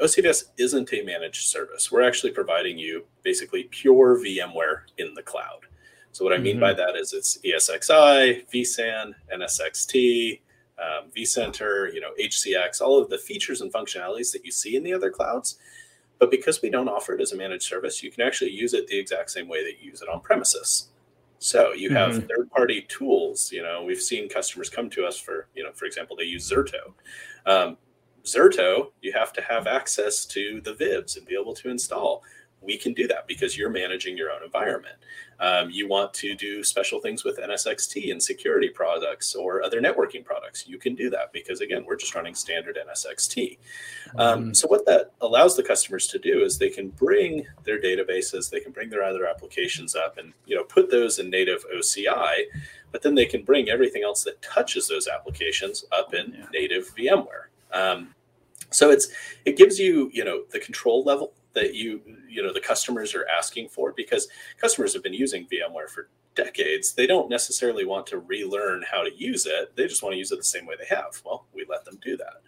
OCVS 0.00 0.44
isn't 0.58 0.92
a 0.92 1.02
managed 1.02 1.48
service. 1.48 1.90
We're 1.90 2.06
actually 2.06 2.32
providing 2.32 2.78
you 2.78 3.04
basically 3.22 3.64
pure 3.64 4.18
VMware 4.18 4.82
in 4.98 5.14
the 5.14 5.22
cloud. 5.22 5.66
So, 6.12 6.24
what 6.24 6.34
I 6.34 6.38
mean 6.38 6.54
mm-hmm. 6.54 6.60
by 6.60 6.74
that 6.74 6.96
is 6.96 7.12
it's 7.12 7.38
ESXi, 7.44 8.48
vSAN, 8.52 9.14
NSXT, 9.34 10.40
um, 10.80 11.10
vCenter, 11.16 11.92
you 11.92 12.00
know, 12.00 12.10
HCX, 12.20 12.80
all 12.80 13.00
of 13.00 13.10
the 13.10 13.18
features 13.18 13.60
and 13.60 13.72
functionalities 13.72 14.32
that 14.32 14.44
you 14.44 14.52
see 14.52 14.76
in 14.76 14.82
the 14.82 14.92
other 14.92 15.10
clouds. 15.10 15.58
But 16.18 16.30
because 16.30 16.62
we 16.62 16.70
don't 16.70 16.88
offer 16.88 17.14
it 17.14 17.20
as 17.20 17.32
a 17.32 17.36
managed 17.36 17.64
service, 17.64 18.02
you 18.02 18.10
can 18.10 18.26
actually 18.26 18.50
use 18.50 18.74
it 18.74 18.86
the 18.88 18.98
exact 18.98 19.30
same 19.30 19.48
way 19.48 19.62
that 19.62 19.82
you 19.82 19.90
use 19.90 20.02
it 20.02 20.08
on 20.08 20.20
premises. 20.20 20.88
So 21.38 21.72
you 21.72 21.90
have 21.90 22.12
mm-hmm. 22.12 22.26
third-party 22.26 22.86
tools. 22.88 23.52
You 23.52 23.62
know, 23.62 23.84
we've 23.84 24.00
seen 24.00 24.28
customers 24.28 24.68
come 24.68 24.90
to 24.90 25.06
us 25.06 25.16
for, 25.16 25.46
you 25.54 25.62
know, 25.62 25.70
for 25.72 25.84
example, 25.84 26.16
they 26.16 26.24
use 26.24 26.50
Zerto. 26.50 26.92
Um, 27.46 27.76
Zerto, 28.24 28.90
you 29.00 29.12
have 29.12 29.32
to 29.34 29.42
have 29.42 29.68
access 29.68 30.26
to 30.26 30.60
the 30.62 30.74
VIBs 30.74 31.16
and 31.16 31.26
be 31.26 31.36
able 31.40 31.54
to 31.54 31.70
install 31.70 32.24
we 32.60 32.76
can 32.76 32.92
do 32.92 33.06
that 33.08 33.26
because 33.26 33.56
you're 33.56 33.70
managing 33.70 34.16
your 34.16 34.30
own 34.30 34.42
environment. 34.42 34.96
Um, 35.40 35.70
you 35.70 35.88
want 35.88 36.12
to 36.14 36.34
do 36.34 36.64
special 36.64 37.00
things 37.00 37.24
with 37.24 37.38
NSXT 37.38 38.10
and 38.10 38.20
security 38.22 38.68
products 38.68 39.34
or 39.34 39.62
other 39.62 39.80
networking 39.80 40.24
products. 40.24 40.66
You 40.66 40.78
can 40.78 40.94
do 40.94 41.10
that 41.10 41.32
because, 41.32 41.60
again, 41.60 41.84
we're 41.86 41.96
just 41.96 42.14
running 42.14 42.34
standard 42.34 42.76
NSXT. 42.76 43.58
Um, 44.16 44.40
mm-hmm. 44.40 44.52
So, 44.54 44.66
what 44.66 44.84
that 44.86 45.12
allows 45.20 45.56
the 45.56 45.62
customers 45.62 46.08
to 46.08 46.18
do 46.18 46.42
is 46.42 46.58
they 46.58 46.70
can 46.70 46.88
bring 46.90 47.46
their 47.64 47.80
databases, 47.80 48.50
they 48.50 48.60
can 48.60 48.72
bring 48.72 48.90
their 48.90 49.04
other 49.04 49.26
applications 49.26 49.94
up 49.94 50.18
and 50.18 50.32
you 50.46 50.56
know 50.56 50.64
put 50.64 50.90
those 50.90 51.18
in 51.18 51.30
native 51.30 51.64
OCI, 51.74 52.44
but 52.90 53.02
then 53.02 53.14
they 53.14 53.26
can 53.26 53.42
bring 53.42 53.68
everything 53.68 54.02
else 54.02 54.24
that 54.24 54.40
touches 54.42 54.88
those 54.88 55.06
applications 55.06 55.84
up 55.92 56.14
in 56.14 56.32
yeah. 56.32 56.46
native 56.52 56.92
VMware. 56.96 57.46
Um, 57.72 58.14
so 58.70 58.90
it's 58.90 59.08
it 59.44 59.56
gives 59.56 59.78
you 59.78 60.10
you 60.12 60.24
know 60.24 60.42
the 60.50 60.58
control 60.58 61.02
level 61.04 61.32
that 61.54 61.74
you 61.74 62.00
you 62.28 62.42
know 62.42 62.52
the 62.52 62.60
customers 62.60 63.14
are 63.14 63.26
asking 63.28 63.68
for 63.68 63.92
because 63.96 64.28
customers 64.58 64.92
have 64.92 65.02
been 65.02 65.14
using 65.14 65.46
VMware 65.46 65.88
for 65.88 66.08
decades. 66.34 66.94
They 66.94 67.06
don't 67.06 67.28
necessarily 67.28 67.84
want 67.84 68.06
to 68.08 68.18
relearn 68.18 68.84
how 68.90 69.02
to 69.02 69.10
use 69.14 69.46
it. 69.46 69.74
They 69.76 69.86
just 69.86 70.02
want 70.02 70.12
to 70.12 70.18
use 70.18 70.30
it 70.30 70.36
the 70.36 70.44
same 70.44 70.66
way 70.66 70.76
they 70.78 70.94
have. 70.94 71.20
Well, 71.24 71.46
we 71.52 71.66
let 71.68 71.84
them 71.84 71.98
do 72.00 72.16
that. 72.16 72.42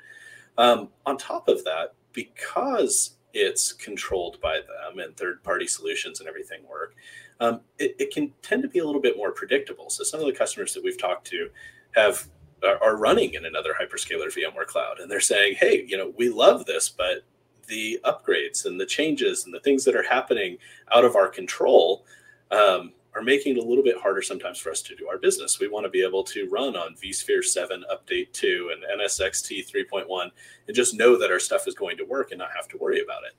Um, 0.57 0.89
on 1.07 1.19
top 1.19 1.49
of 1.49 1.65
that, 1.65 1.95
because 2.13 3.17
it's 3.33 3.73
controlled 3.73 4.41
by 4.41 4.57
them 4.57 4.99
and 4.99 5.17
third 5.17 5.43
party 5.43 5.67
solutions 5.67 6.21
and 6.21 6.29
everything 6.29 6.61
work, 6.69 6.95
um, 7.41 7.61
it, 7.79 7.97
it, 7.99 8.13
can 8.13 8.33
tend 8.43 8.63
to 8.63 8.69
be 8.69 8.81
a 8.81 8.85
little 8.85 9.01
bit 9.01 9.17
more 9.17 9.33
predictable. 9.33 9.89
So 9.89 10.05
some 10.05 10.21
of 10.21 10.27
the 10.27 10.33
customers 10.33 10.75
that 10.75 10.85
we've 10.85 10.99
talked 10.99 11.27
to 11.29 11.49
have 11.93 12.29
are 12.63 12.97
running 12.97 13.35
in 13.35 13.47
another 13.47 13.75
hyperscaler 13.81 14.27
VMware 14.27 14.67
cloud 14.67 14.99
and 15.01 15.11
they're 15.11 15.19
saying, 15.19 15.55
hey, 15.59 15.85
you 15.89 15.97
know, 15.97 16.13
we 16.19 16.29
love 16.29 16.67
this, 16.67 16.91
but 16.91 17.25
the 17.71 17.99
upgrades 18.05 18.67
and 18.67 18.79
the 18.79 18.85
changes 18.85 19.47
and 19.47 19.55
the 19.55 19.61
things 19.61 19.85
that 19.85 19.97
are 19.97 20.03
happening 20.03 20.59
out 20.93 21.05
of 21.05 21.17
our 21.17 21.29
control 21.29 22.05
um, 22.51 22.93
are 23.15 23.23
making 23.23 23.57
it 23.57 23.63
a 23.63 23.67
little 23.67 23.85
bit 23.85 23.97
harder 23.97 24.21
sometimes 24.23 24.59
for 24.59 24.71
us 24.71 24.83
to 24.83 24.95
do 24.95 25.09
our 25.09 25.19
business. 25.19 25.59
We 25.59 25.69
want 25.69 25.85
to 25.85 25.91
be 25.91 26.05
able 26.05 26.25
to 26.25 26.49
run 26.51 26.77
on 26.77 26.95
vSphere 26.95 27.43
7 27.43 27.85
Update 27.91 28.33
2 28.33 28.73
and 28.75 29.01
NSXT 29.01 29.71
3.1 29.71 30.31
and 30.67 30.77
just 30.77 30.95
know 30.95 31.19
that 31.19 31.31
our 31.31 31.39
stuff 31.39 31.67
is 31.67 31.75
going 31.75 31.97
to 31.97 32.05
work 32.05 32.31
and 32.31 32.39
not 32.39 32.51
have 32.55 32.69
to 32.69 32.79
worry 32.79 33.01
about 33.03 33.23
it. 33.25 33.33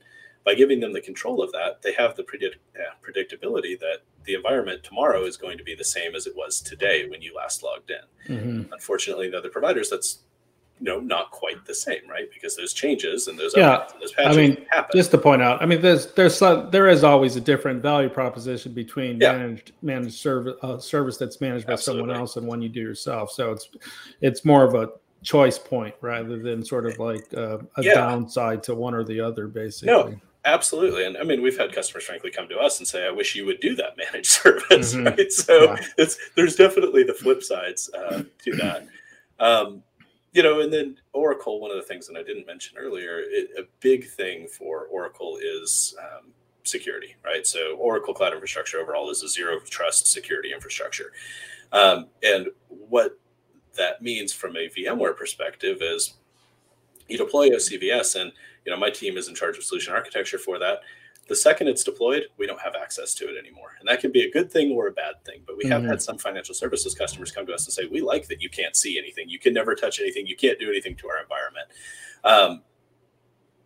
By 0.44 0.54
giving 0.54 0.80
them 0.80 0.92
the 0.92 1.00
control 1.00 1.40
of 1.40 1.52
that, 1.52 1.82
they 1.82 1.92
have 1.92 2.16
the 2.16 2.24
predict- 2.24 2.58
predictability 3.02 3.78
that 3.78 3.98
the 4.24 4.34
environment 4.34 4.82
tomorrow 4.82 5.24
is 5.24 5.36
going 5.36 5.56
to 5.58 5.64
be 5.64 5.74
the 5.74 5.84
same 5.84 6.14
as 6.16 6.26
it 6.26 6.34
was 6.34 6.60
today 6.60 7.08
when 7.08 7.22
you 7.22 7.34
last 7.34 7.62
logged 7.62 7.90
in. 7.90 8.36
Mm-hmm. 8.36 8.72
Unfortunately, 8.72 9.30
the 9.30 9.38
other 9.38 9.50
providers, 9.50 9.88
that's 9.88 10.24
you 10.80 10.86
know 10.86 11.00
not 11.00 11.30
quite 11.30 11.64
the 11.64 11.74
same 11.74 12.00
right 12.08 12.28
because 12.32 12.56
those 12.56 12.72
changes 12.72 13.28
and 13.28 13.38
those 13.38 13.54
yeah 13.56 13.86
and 13.92 14.02
those 14.02 14.12
i 14.18 14.34
mean 14.34 14.66
happen. 14.70 14.90
just 14.94 15.10
to 15.10 15.18
point 15.18 15.40
out 15.40 15.62
i 15.62 15.66
mean 15.66 15.80
there's 15.80 16.12
there's 16.14 16.38
there 16.70 16.88
is 16.88 17.04
always 17.04 17.36
a 17.36 17.40
different 17.40 17.80
value 17.80 18.08
proposition 18.08 18.72
between 18.72 19.20
yeah. 19.20 19.32
managed 19.32 19.72
managed 19.82 20.14
service 20.14 20.54
uh, 20.62 20.78
service 20.78 21.16
that's 21.16 21.40
managed 21.40 21.66
by 21.66 21.74
Absolutely. 21.74 22.02
someone 22.02 22.16
else 22.16 22.36
and 22.36 22.46
one 22.46 22.60
you 22.60 22.68
do 22.68 22.80
yourself 22.80 23.30
so 23.30 23.52
it's 23.52 23.68
it's 24.20 24.44
more 24.44 24.64
of 24.64 24.74
a 24.74 24.90
choice 25.22 25.58
point 25.58 25.94
rather 26.00 26.38
than 26.38 26.64
sort 26.64 26.84
of 26.84 26.98
like 26.98 27.24
uh, 27.36 27.58
a 27.76 27.82
yeah. 27.82 27.94
downside 27.94 28.62
to 28.62 28.74
one 28.74 28.92
or 28.92 29.04
the 29.04 29.20
other 29.20 29.46
basically 29.46 29.92
no 29.92 30.14
absolutely 30.44 31.04
and 31.04 31.16
i 31.16 31.22
mean 31.22 31.40
we've 31.40 31.56
had 31.56 31.72
customers 31.72 32.02
frankly 32.02 32.30
come 32.30 32.48
to 32.48 32.58
us 32.58 32.80
and 32.80 32.88
say 32.88 33.06
i 33.06 33.10
wish 33.10 33.36
you 33.36 33.46
would 33.46 33.60
do 33.60 33.76
that 33.76 33.96
managed 33.96 34.26
service 34.42 34.94
mm-hmm. 34.94 35.06
right 35.06 35.30
so 35.30 35.62
yeah. 35.62 35.76
it's 35.96 36.18
there's 36.34 36.56
definitely 36.56 37.04
the 37.04 37.14
flip 37.14 37.42
sides 37.42 37.88
uh, 37.94 38.24
to 38.42 38.56
that 38.56 38.86
um, 39.38 39.82
you 40.32 40.42
know, 40.42 40.60
and 40.60 40.72
then 40.72 40.96
Oracle, 41.12 41.60
one 41.60 41.70
of 41.70 41.76
the 41.76 41.82
things 41.82 42.06
that 42.08 42.16
I 42.16 42.22
didn't 42.22 42.46
mention 42.46 42.78
earlier, 42.78 43.20
it, 43.20 43.50
a 43.58 43.64
big 43.80 44.08
thing 44.08 44.46
for 44.46 44.86
Oracle 44.86 45.38
is 45.42 45.94
um, 46.00 46.32
security, 46.64 47.16
right? 47.24 47.46
So 47.46 47.76
Oracle 47.76 48.14
Cloud 48.14 48.32
Infrastructure 48.32 48.78
overall 48.80 49.10
is 49.10 49.22
a 49.22 49.28
zero 49.28 49.58
trust 49.60 50.06
security 50.06 50.52
infrastructure. 50.52 51.12
Um, 51.72 52.06
and 52.22 52.48
what 52.68 53.18
that 53.76 54.02
means 54.02 54.32
from 54.32 54.56
a 54.56 54.68
VMware 54.68 55.16
perspective 55.16 55.78
is 55.80 56.14
you 57.08 57.18
deploy 57.18 57.48
a 57.48 57.56
OCVS 57.56 58.20
and, 58.20 58.32
you 58.64 58.72
know, 58.72 58.78
my 58.78 58.90
team 58.90 59.16
is 59.16 59.28
in 59.28 59.34
charge 59.34 59.58
of 59.58 59.64
solution 59.64 59.92
architecture 59.92 60.38
for 60.38 60.58
that. 60.58 60.80
The 61.28 61.36
second 61.36 61.68
it's 61.68 61.84
deployed, 61.84 62.24
we 62.36 62.46
don't 62.46 62.60
have 62.60 62.74
access 62.74 63.14
to 63.14 63.24
it 63.24 63.38
anymore. 63.38 63.76
And 63.78 63.88
that 63.88 64.00
can 64.00 64.12
be 64.12 64.22
a 64.22 64.30
good 64.30 64.50
thing 64.50 64.72
or 64.72 64.88
a 64.88 64.92
bad 64.92 65.24
thing. 65.24 65.42
But 65.46 65.56
we 65.56 65.64
mm-hmm. 65.64 65.72
have 65.72 65.84
had 65.84 66.02
some 66.02 66.18
financial 66.18 66.54
services 66.54 66.94
customers 66.94 67.30
come 67.30 67.46
to 67.46 67.54
us 67.54 67.66
and 67.66 67.72
say, 67.72 67.86
we 67.86 68.00
like 68.00 68.26
that 68.28 68.42
you 68.42 68.50
can't 68.50 68.76
see 68.76 68.98
anything. 68.98 69.28
You 69.28 69.38
can 69.38 69.54
never 69.54 69.74
touch 69.74 70.00
anything. 70.00 70.26
You 70.26 70.36
can't 70.36 70.58
do 70.58 70.68
anything 70.68 70.96
to 70.96 71.08
our 71.08 71.22
environment. 71.22 71.68
Um, 72.24 72.62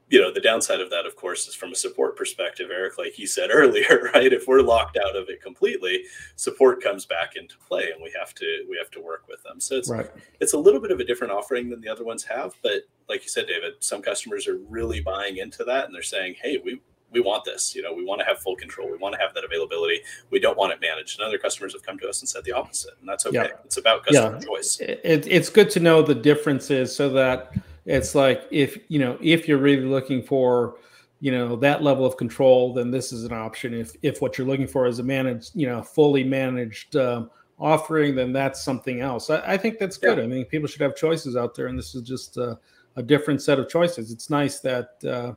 you 0.09 0.21
know 0.21 0.33
the 0.33 0.41
downside 0.41 0.81
of 0.81 0.91
that 0.91 1.07
of 1.07 1.17
course 1.17 1.49
is 1.49 1.55
from 1.55 1.73
a 1.73 1.75
support 1.75 2.17
perspective 2.17 2.69
eric 2.73 2.99
like 2.99 3.19
you 3.19 3.27
said 3.27 3.51
earlier 3.53 4.11
right 4.15 4.33
if 4.33 4.47
we're 4.47 4.61
locked 4.61 4.97
out 4.97 5.17
of 5.17 5.29
it 5.29 5.43
completely 5.43 6.03
support 6.37 6.83
comes 6.83 7.07
back 7.07 7.37
into 7.37 7.57
play 7.69 7.91
and 7.93 8.03
we 8.03 8.13
have 8.19 8.35
to 8.35 8.65
we 8.69 8.77
have 8.77 8.91
to 8.91 9.01
work 9.01 9.25
with 9.29 9.43
them 9.43 9.61
so 9.61 9.77
it's 9.77 9.91
right. 9.91 10.11
it's 10.41 10.53
a 10.53 10.59
little 10.59 10.81
bit 10.81 10.91
of 10.91 11.01
a 11.01 11.05
different 11.05 11.33
offering 11.33 11.69
than 11.69 11.81
the 11.81 11.89
other 11.89 12.05
ones 12.05 12.23
have 12.23 12.55
but 12.63 12.83
like 13.09 13.23
you 13.23 13.29
said 13.29 13.47
david 13.47 13.73
some 13.81 14.03
customers 14.03 14.47
are 14.47 14.59
really 14.69 15.01
buying 15.01 15.39
into 15.39 15.65
that 15.65 15.87
and 15.87 15.95
they're 15.95 16.03
saying 16.03 16.35
hey 16.41 16.61
we 16.65 16.81
we 17.13 17.21
want 17.21 17.45
this 17.45 17.75
you 17.75 17.83
know 17.83 17.93
we 17.93 18.05
want 18.05 18.21
to 18.21 18.25
have 18.25 18.39
full 18.39 18.57
control 18.57 18.91
we 18.91 18.97
want 18.97 19.15
to 19.15 19.21
have 19.21 19.33
that 19.35 19.45
availability 19.45 20.01
we 20.31 20.39
don't 20.39 20.57
want 20.57 20.73
it 20.73 20.81
managed. 20.81 21.19
And 21.19 21.27
other 21.27 21.39
customers 21.39 21.73
have 21.73 21.83
come 21.83 21.99
to 21.99 22.09
us 22.09 22.21
and 22.21 22.29
said 22.29 22.45
the 22.45 22.53
opposite 22.53 22.95
and 23.01 23.09
that's 23.09 23.27
okay. 23.27 23.37
Yeah. 23.37 23.65
it's 23.65 23.77
about 23.77 24.05
customer 24.05 24.39
yeah. 24.41 24.47
choice 24.47 24.81
it, 24.81 25.27
it's 25.27 25.49
good 25.49 25.71
to 25.71 25.81
know 25.81 26.03
the 26.03 26.15
differences 26.15 26.95
so 26.95 27.09
that 27.11 27.53
it's 27.87 28.15
like 28.15 28.47
if 28.51 28.79
you 28.89 28.99
know 28.99 29.17
if 29.21 29.49
you're 29.49 29.59
really 29.59 29.87
looking 29.87 30.23
for 30.23 30.77
you 31.21 31.33
know 31.33 31.57
that 31.57 31.83
level 31.83 32.05
of 32.05 32.17
control 32.17 32.75
then 32.75 32.91
this 32.91 33.13
is 33.13 33.25
an 33.25 33.33
option. 33.33 33.73
If 33.73 33.93
if 34.03 34.21
what 34.21 34.37
you're 34.37 34.47
looking 34.47 34.67
for 34.67 34.87
is 34.87 34.99
a 34.99 35.03
managed 35.03 35.53
you 35.55 35.67
know 35.67 35.83
fully 35.83 36.25
managed 36.25 36.97
um, 36.97 37.31
offering 37.59 38.15
then 38.15 38.33
that's 38.33 38.63
something 38.63 39.01
else. 39.01 39.31
I, 39.31 39.55
I 39.55 39.57
think 39.57 39.79
that's 39.79 39.97
good. 39.97 40.19
Yeah. 40.19 40.25
i 40.25 40.27
mean 40.27 40.45
people 40.45 40.69
should 40.69 40.83
have 40.83 40.97
choices 40.97 41.37
out 41.37 41.55
there 41.55 41.69
and 41.69 41.79
this 41.79 41.95
is 41.95 42.03
just 42.03 42.37
a, 42.37 42.59
a 42.97 43.03
different 43.03 43.41
set 43.41 43.59
of 43.59 43.69
choices. 43.69 44.11
It's 44.11 44.29
nice 44.29 44.61
that 44.61 44.91
uh, 45.09 45.33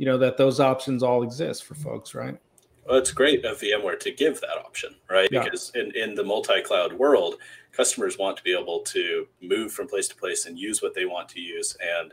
you 0.00 0.06
know 0.06 0.16
that 0.16 0.38
those 0.38 0.60
options 0.60 1.02
all 1.02 1.22
exist 1.22 1.64
for 1.64 1.74
folks 1.74 2.14
right 2.14 2.38
well, 2.86 2.98
it's 2.98 3.12
great 3.12 3.44
of 3.44 3.60
VMware 3.60 4.00
to 4.00 4.10
give 4.10 4.40
that 4.40 4.58
option, 4.58 4.96
right? 5.08 5.28
Yeah. 5.30 5.44
Because 5.44 5.70
in, 5.76 5.94
in 5.94 6.16
the 6.16 6.24
multi-cloud 6.24 6.92
world, 6.92 7.36
customers 7.70 8.18
want 8.18 8.36
to 8.38 8.42
be 8.42 8.52
able 8.52 8.80
to 8.80 9.28
move 9.40 9.72
from 9.72 9.86
place 9.86 10.08
to 10.08 10.16
place 10.16 10.46
and 10.46 10.58
use 10.58 10.82
what 10.82 10.92
they 10.94 11.04
want 11.04 11.28
to 11.28 11.40
use. 11.40 11.76
And 12.00 12.12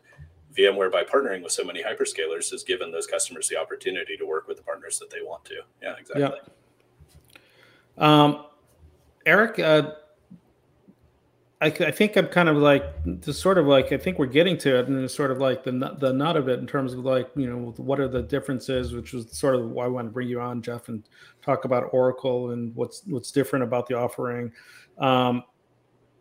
VMware, 0.56 0.92
by 0.92 1.04
partnering 1.04 1.42
with 1.42 1.52
so 1.52 1.64
many 1.64 1.82
hyperscalers, 1.82 2.52
has 2.52 2.64
given 2.64 2.92
those 2.92 3.08
customers 3.08 3.50
the 3.50 3.58
opportunity 3.58 4.18
to 4.18 4.26
work 4.26 4.48
with 4.48 4.58
the 4.58 4.64
partners 4.64 5.00
that 5.00 5.10
they 5.10 5.22
want 5.24 5.46
to. 5.46 5.56
Yeah, 5.82 5.96
exactly. 6.00 6.42
Yeah. 7.98 8.24
Um, 8.24 8.46
Eric, 9.26 9.58
uh, 9.58 9.94
I, 11.60 11.68
I, 11.68 11.92
think 11.92 12.16
I'm 12.16 12.28
kind 12.28 12.50
of 12.50 12.58
like 12.58 12.84
just 13.22 13.42
sort 13.42 13.58
of 13.58 13.66
like 13.66 13.92
I 13.92 13.98
think 13.98 14.20
we're 14.20 14.28
getting 14.28 14.60
to 14.60 14.78
it, 14.78 14.88
and 14.88 15.04
it's 15.04 15.16
sort 15.16 15.32
of 15.32 15.40
like 15.40 15.64
the 15.64 15.72
the 16.00 16.14
nut 16.14 16.38
of 16.38 16.48
it 16.48 16.60
in 16.60 16.68
terms 16.68 16.94
of 16.94 17.00
like 17.00 17.32
you 17.36 17.50
know 17.50 17.74
what 17.78 18.00
are 18.00 18.08
the 18.08 18.22
differences, 18.22 18.94
which 18.94 19.12
was 19.12 19.32
sort 19.32 19.56
of 19.56 19.72
why 19.72 19.86
I 19.86 19.88
want 19.88 20.08
to 20.08 20.12
bring 20.12 20.28
you 20.28 20.40
on, 20.40 20.62
Jeff, 20.62 20.88
and 20.88 21.04
talk 21.42 21.66
about 21.66 21.90
Oracle 21.92 22.52
and 22.52 22.76
what's 22.76 23.02
what's 23.08 23.32
different 23.32 23.64
about 23.64 23.88
the 23.88 23.96
offering. 23.96 24.52
Um, 25.00 25.44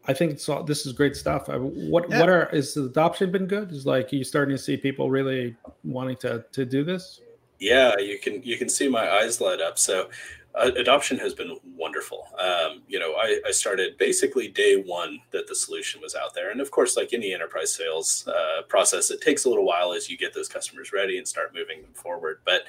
I 0.08 0.14
think 0.14 0.32
it's 0.32 0.48
all 0.48 0.62
this 0.62 0.86
is 0.86 0.94
great 0.94 1.16
stuff. 1.16 1.50
I, 1.50 1.56
what 1.56 2.08
yeah. 2.08 2.20
what 2.20 2.30
are 2.30 2.48
is 2.50 2.72
the 2.72 2.84
adoption 2.84 3.30
been 3.30 3.46
good? 3.46 3.72
Is 3.72 3.84
like 3.84 4.12
are 4.14 4.16
you 4.16 4.24
starting 4.24 4.56
to 4.56 4.62
see 4.62 4.78
people 4.78 5.10
really 5.10 5.54
wanting 5.84 6.16
to 6.18 6.46
to 6.50 6.64
do 6.64 6.82
this? 6.82 7.20
Yeah, 7.58 7.98
you 7.98 8.18
can 8.18 8.42
you 8.42 8.56
can 8.56 8.70
see 8.70 8.88
my 8.88 9.10
eyes 9.10 9.40
light 9.40 9.60
up. 9.60 9.78
So 9.78 10.08
uh, 10.56 10.70
adoption 10.76 11.18
has 11.18 11.34
been 11.34 11.56
wonderful. 11.76 12.28
Um, 12.38 12.82
you 12.88 12.98
know, 12.98 13.12
I, 13.14 13.40
I, 13.46 13.50
started 13.50 13.98
basically 13.98 14.48
day 14.48 14.76
one 14.76 15.20
that 15.30 15.46
the 15.46 15.54
solution 15.54 16.00
was 16.00 16.14
out 16.14 16.34
there, 16.34 16.50
and 16.50 16.60
of 16.60 16.70
course, 16.70 16.96
like 16.96 17.12
any 17.12 17.34
enterprise 17.34 17.74
sales 17.74 18.26
uh, 18.26 18.62
process, 18.62 19.10
it 19.10 19.20
takes 19.20 19.44
a 19.44 19.48
little 19.50 19.66
while 19.66 19.92
as 19.92 20.08
you 20.08 20.16
get 20.16 20.32
those 20.32 20.48
customers 20.48 20.92
ready 20.92 21.18
and 21.18 21.28
start 21.28 21.54
moving 21.54 21.82
them 21.82 21.92
forward. 21.92 22.40
But 22.44 22.62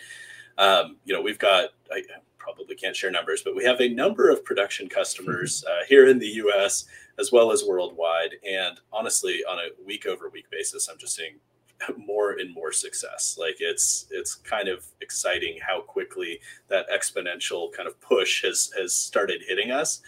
um, 0.57 0.97
you 1.05 1.13
know, 1.13 1.21
we've 1.21 1.39
got 1.39 1.69
I 1.91 2.03
probably 2.37 2.75
can't 2.75 2.95
share 2.95 3.11
numbers, 3.11 3.41
but 3.43 3.55
we 3.55 3.63
have 3.63 3.79
a 3.79 3.89
number 3.89 4.29
of 4.29 4.43
production 4.43 4.89
customers 4.89 5.63
uh, 5.69 5.85
here 5.87 6.07
in 6.07 6.19
the 6.19 6.27
U.S. 6.27 6.85
as 7.19 7.31
well 7.31 7.51
as 7.51 7.63
worldwide, 7.63 8.35
and 8.47 8.79
honestly, 8.91 9.43
on 9.49 9.59
a 9.59 9.85
week 9.85 10.05
over 10.05 10.29
week 10.29 10.49
basis, 10.51 10.89
I'm 10.89 10.97
just 10.97 11.15
seeing 11.15 11.35
more 11.97 12.33
and 12.33 12.53
more 12.53 12.71
success. 12.71 13.37
Like 13.39 13.57
it's 13.59 14.07
it's 14.11 14.35
kind 14.35 14.67
of 14.67 14.85
exciting 15.01 15.59
how 15.65 15.81
quickly 15.81 16.39
that 16.67 16.89
exponential 16.89 17.71
kind 17.71 17.87
of 17.87 17.99
push 18.01 18.43
has 18.43 18.71
has 18.77 18.95
started 18.95 19.41
hitting 19.47 19.71
us. 19.71 20.01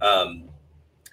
Um, 0.00 0.48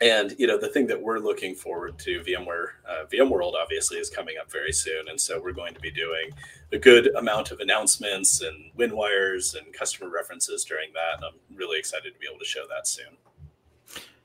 and 0.02 0.34
you 0.40 0.48
know 0.48 0.58
the 0.58 0.68
thing 0.68 0.88
that 0.88 1.00
we're 1.00 1.20
looking 1.20 1.54
forward 1.54 2.00
to 2.00 2.22
VMware 2.22 2.68
uh, 2.90 3.06
VMworld 3.12 3.54
obviously 3.54 3.98
is 3.98 4.10
coming 4.10 4.36
up 4.42 4.52
very 4.52 4.74
soon, 4.74 5.08
and 5.10 5.20
so 5.20 5.40
we're 5.40 5.52
going 5.52 5.74
to 5.76 5.80
be 5.80 5.92
doing 5.92 6.32
a 6.74 6.78
good 6.78 7.14
amount 7.16 7.52
of 7.52 7.60
announcements 7.60 8.42
and 8.42 8.72
win 8.76 8.96
wires 8.96 9.56
and 9.56 9.72
customer 9.74 10.10
references 10.10 10.66
during 10.66 10.92
that. 10.94 11.18
And 11.18 11.26
I'm 11.26 11.58
really 11.58 11.78
excited 11.78 12.14
to 12.14 12.20
be 12.20 12.26
able 12.28 12.40
to 12.40 12.46
show 12.46 12.64
that 12.70 12.88
soon. 12.88 13.18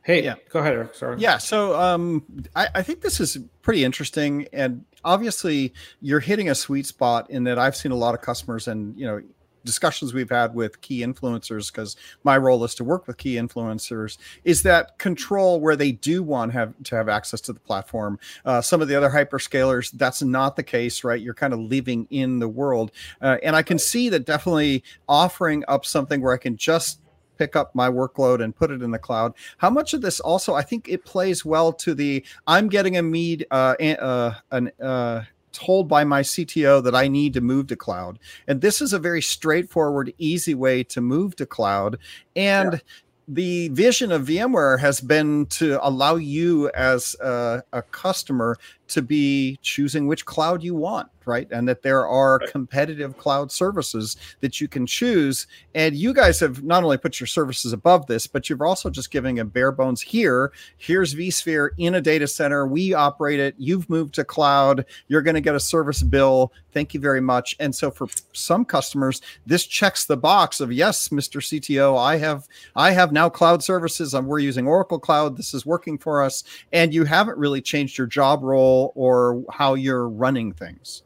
Hey, 0.07 0.23
yeah, 0.23 0.37
go 0.51 0.61
ahead, 0.61 0.75
Eric. 0.75 0.95
Sorry. 0.95 1.19
Yeah, 1.19 1.39
so 1.39 1.75
um, 1.75 2.23
I, 2.55 2.69
I 2.77 2.83
think 2.83 3.01
this 3.01 3.19
is 3.19 3.39
pretty 3.63 3.83
interesting, 3.83 4.47
and 4.53 4.85
obviously 5.05 5.75
you're 6.01 6.21
hitting 6.21 6.49
a 6.49 6.55
sweet 6.55 6.87
spot 6.87 7.29
in 7.29 7.43
that 7.43 7.59
I've 7.59 7.75
seen 7.75 7.91
a 7.91 7.97
lot 7.97 8.15
of 8.15 8.21
customers, 8.21 8.69
and 8.69 8.97
you 8.97 9.05
know, 9.05 9.21
discussions 9.65 10.15
we've 10.15 10.31
had 10.31 10.55
with 10.55 10.81
key 10.81 11.01
influencers 11.01 11.73
because 11.73 11.97
my 12.23 12.39
role 12.39 12.63
is 12.63 12.73
to 12.77 12.85
work 12.85 13.09
with 13.09 13.17
key 13.17 13.35
influencers 13.35 14.17
is 14.45 14.63
that 14.63 14.97
control 14.99 15.61
where 15.61 15.75
they 15.75 15.91
do 15.91 16.23
want 16.23 16.53
have 16.53 16.73
to 16.85 16.95
have 16.95 17.09
access 17.09 17.41
to 17.41 17.53
the 17.53 17.59
platform 17.59 18.17
uh, 18.45 18.61
some 18.61 18.81
of 18.81 18.87
the 18.87 18.95
other 18.95 19.11
hyperscalers 19.11 19.91
that's 19.91 20.23
not 20.23 20.55
the 20.55 20.63
case 20.63 21.03
right 21.03 21.21
you're 21.21 21.35
kind 21.35 21.53
of 21.53 21.59
living 21.59 22.07
in 22.11 22.39
the 22.39 22.49
world 22.49 22.93
uh, 23.21 23.39
and 23.43 23.57
i 23.57 23.63
can 23.63 23.77
see 23.77 24.09
that 24.09 24.25
definitely 24.25 24.85
offering 25.09 25.65
up 25.67 25.85
something 25.85 26.21
where 26.21 26.33
i 26.33 26.39
can 26.39 26.57
just 26.57 27.01
pick 27.37 27.57
up 27.57 27.75
my 27.75 27.89
workload 27.89 28.43
and 28.43 28.55
put 28.55 28.71
it 28.71 28.83
in 28.83 28.91
the 28.91 28.99
cloud. 28.99 29.35
How 29.59 29.71
much 29.71 29.95
of 29.95 30.01
this 30.01 30.21
also, 30.21 30.55
I 30.55 30.63
think 30.63 30.89
it 30.89 31.05
plays 31.05 31.45
well 31.45 31.73
to 31.75 31.95
the 31.95 32.25
I'm 32.47 32.69
getting 32.69 32.97
a 32.97 33.03
mead, 33.03 33.47
uh, 33.51 33.75
uh, 33.81 34.35
an, 34.51 34.71
uh, 34.83 35.23
told 35.53 35.89
by 35.89 36.05
my 36.05 36.21
CTO 36.21 36.83
that 36.85 36.95
I 36.95 37.09
need 37.09 37.33
to 37.35 37.41
move 37.41 37.69
to 37.69 37.77
cloud. 37.77 38.19
And 38.47 38.61
this 38.61 38.83
is 38.83 38.93
a 38.93 38.99
very 38.99 39.23
straightforward, 39.23 40.13
easy 40.19 40.55
way 40.55 40.85
to 40.85 41.01
move 41.01 41.35
to 41.37 41.47
cloud. 41.47 41.99
And 42.35 42.75
yeah. 42.75 42.79
the 43.27 43.69
vision 43.69 44.13
of 44.13 44.27
VMware 44.27 44.79
has 44.81 45.01
been 45.01 45.47
to 45.47 45.85
allow 45.85 46.17
you 46.17 46.71
as 46.71 47.17
a, 47.21 47.63
a 47.73 47.83
customer 47.83 48.59
to 48.89 49.03
be 49.03 49.59
choosing 49.63 50.07
which 50.07 50.25
cloud 50.25 50.63
you 50.63 50.75
want 50.75 51.09
right? 51.27 51.49
And 51.51 51.69
that 51.69 51.83
there 51.83 52.07
are 52.07 52.39
right. 52.39 52.51
competitive 52.51 53.19
cloud 53.19 53.53
services 53.53 54.17
that 54.41 54.61
you 54.61 54.69
can 54.69 54.87
choose. 54.87 55.47
And 55.75 55.95
you 55.95 56.15
guys 56.15 56.41
have 56.41 56.63
not 56.63 56.85
only 56.85 56.97
put 56.97 57.21
your 57.21 57.27
services 57.27 57.73
above 57.73 58.07
this, 58.07 58.27
but 58.27 58.49
you're 58.49 58.65
also 58.65 58.89
just 58.89 59.11
giving 59.11 59.41
a 59.41 59.45
bare 59.45 59.73
bones 59.73 60.01
here. 60.01 60.53
Here's 60.79 61.15
vSphere 61.15 61.71
in 61.77 61.97
a 61.97 62.01
data 62.01 62.29
center. 62.29 62.67
We 62.67 62.95
operate 62.95 63.41
it. 63.41 63.57
You've 63.59 63.91
moved 63.91 64.15
to 64.15 64.25
cloud. 64.25 64.87
You're 65.09 65.23
going 65.23 65.35
to 65.35 65.41
get 65.41 65.57
a 65.57 65.61
service 65.61 66.03
bill. 66.03 66.53
Thank 66.73 66.95
you 66.95 67.01
very 67.01 67.21
much. 67.21 67.57
And 67.59 67.75
so 67.75 67.91
for 67.91 68.07
some 68.33 68.65
customers, 68.65 69.21
this 69.47 69.67
checks 69.67 70.05
the 70.05 70.17
box 70.17 70.61
of 70.61 70.73
yes, 70.73 71.09
Mr. 71.09 71.41
CTO, 71.41 71.99
I 71.99 72.17
have 72.19 72.47
I 72.77 72.93
have 72.93 73.13
now 73.13 73.29
cloud 73.29 73.65
services. 73.65 74.15
I'm, 74.15 74.27
we're 74.27 74.39
using 74.39 74.67
Oracle 74.67 74.99
Cloud. 74.99 75.37
This 75.37 75.55
is 75.55 75.67
working 75.67 75.99
for 75.99 76.23
us. 76.23 76.45
And 76.73 76.95
you 76.95 77.05
haven't 77.05 77.39
really 77.39 77.63
changed 77.63 77.99
your 77.99 78.07
job 78.07 78.43
role 78.43 78.76
or 78.95 79.45
how 79.51 79.75
you're 79.75 80.09
running 80.09 80.53
things. 80.53 81.03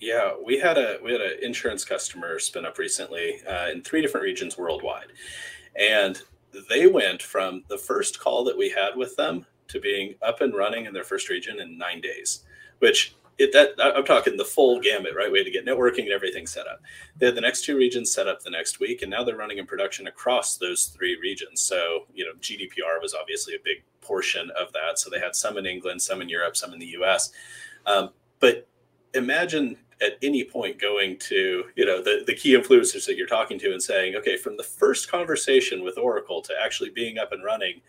Yeah, 0.00 0.32
we 0.44 0.58
had 0.58 0.76
a 0.76 0.98
we 1.02 1.12
had 1.12 1.20
an 1.20 1.38
insurance 1.42 1.84
customer 1.84 2.38
spin 2.38 2.66
up 2.66 2.78
recently 2.78 3.40
uh, 3.48 3.70
in 3.70 3.82
three 3.82 4.02
different 4.02 4.24
regions 4.24 4.58
worldwide, 4.58 5.12
and 5.78 6.20
they 6.68 6.86
went 6.86 7.22
from 7.22 7.64
the 7.68 7.78
first 7.78 8.20
call 8.20 8.44
that 8.44 8.58
we 8.58 8.68
had 8.68 8.96
with 8.96 9.16
them 9.16 9.46
to 9.68 9.80
being 9.80 10.14
up 10.22 10.40
and 10.40 10.54
running 10.54 10.84
in 10.84 10.92
their 10.92 11.04
first 11.04 11.28
region 11.28 11.60
in 11.60 11.78
nine 11.78 12.00
days, 12.00 12.44
which 12.80 13.16
it, 13.38 13.52
that 13.52 13.70
I'm 13.80 14.04
talking 14.04 14.36
the 14.36 14.44
full 14.44 14.80
gamut, 14.80 15.12
right? 15.16 15.30
We 15.30 15.38
had 15.38 15.46
to 15.46 15.50
get 15.50 15.66
networking 15.66 16.04
and 16.04 16.12
everything 16.12 16.46
set 16.46 16.66
up. 16.66 16.80
They 17.16 17.26
had 17.26 17.34
the 17.34 17.40
next 17.40 17.64
two 17.64 17.76
regions 17.76 18.12
set 18.12 18.28
up 18.28 18.42
the 18.42 18.50
next 18.50 18.80
week, 18.80 19.02
and 19.02 19.10
now 19.10 19.24
they're 19.24 19.36
running 19.36 19.58
in 19.58 19.66
production 19.66 20.06
across 20.06 20.56
those 20.56 20.86
three 20.86 21.18
regions. 21.20 21.60
So, 21.60 22.06
you 22.14 22.24
know, 22.24 22.32
GDPR 22.40 23.02
was 23.02 23.14
obviously 23.14 23.54
a 23.54 23.58
big 23.64 23.82
portion 24.00 24.50
of 24.50 24.72
that. 24.72 24.98
So 24.98 25.10
they 25.10 25.18
had 25.18 25.34
some 25.34 25.56
in 25.56 25.66
England, 25.66 26.00
some 26.00 26.22
in 26.22 26.28
Europe, 26.28 26.56
some 26.56 26.72
in 26.72 26.78
the 26.78 26.96
US. 26.98 27.32
Um, 27.86 28.10
but 28.40 28.68
imagine 29.14 29.76
at 30.02 30.18
any 30.22 30.44
point 30.44 30.78
going 30.78 31.16
to 31.18 31.64
you 31.76 31.84
know 31.84 32.02
the, 32.02 32.24
the 32.26 32.34
key 32.34 32.56
influencers 32.56 33.06
that 33.06 33.16
you're 33.16 33.26
talking 33.26 33.58
to 33.58 33.72
and 33.72 33.82
saying 33.82 34.16
okay 34.16 34.36
from 34.36 34.56
the 34.56 34.62
first 34.62 35.08
conversation 35.10 35.84
with 35.84 35.96
oracle 35.96 36.42
to 36.42 36.52
actually 36.60 36.90
being 36.90 37.16
up 37.16 37.30
and 37.30 37.44
running 37.44 37.80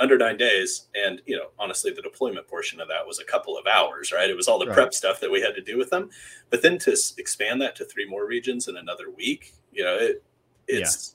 under 0.00 0.18
nine 0.18 0.36
days 0.36 0.88
and 0.94 1.22
you 1.26 1.36
know 1.36 1.46
honestly 1.58 1.92
the 1.92 2.02
deployment 2.02 2.46
portion 2.48 2.80
of 2.80 2.88
that 2.88 3.06
was 3.06 3.18
a 3.18 3.24
couple 3.24 3.56
of 3.56 3.66
hours 3.66 4.12
right 4.12 4.28
it 4.28 4.36
was 4.36 4.48
all 4.48 4.58
the 4.58 4.66
right. 4.66 4.74
prep 4.74 4.92
stuff 4.94 5.20
that 5.20 5.30
we 5.30 5.40
had 5.40 5.54
to 5.54 5.60
do 5.60 5.78
with 5.78 5.90
them 5.90 6.10
but 6.50 6.62
then 6.62 6.78
to 6.78 6.96
expand 7.16 7.60
that 7.62 7.76
to 7.76 7.84
three 7.84 8.08
more 8.08 8.26
regions 8.26 8.66
in 8.66 8.76
another 8.76 9.10
week 9.16 9.54
you 9.72 9.84
know 9.84 9.94
it 9.94 10.22
it's 10.66 11.14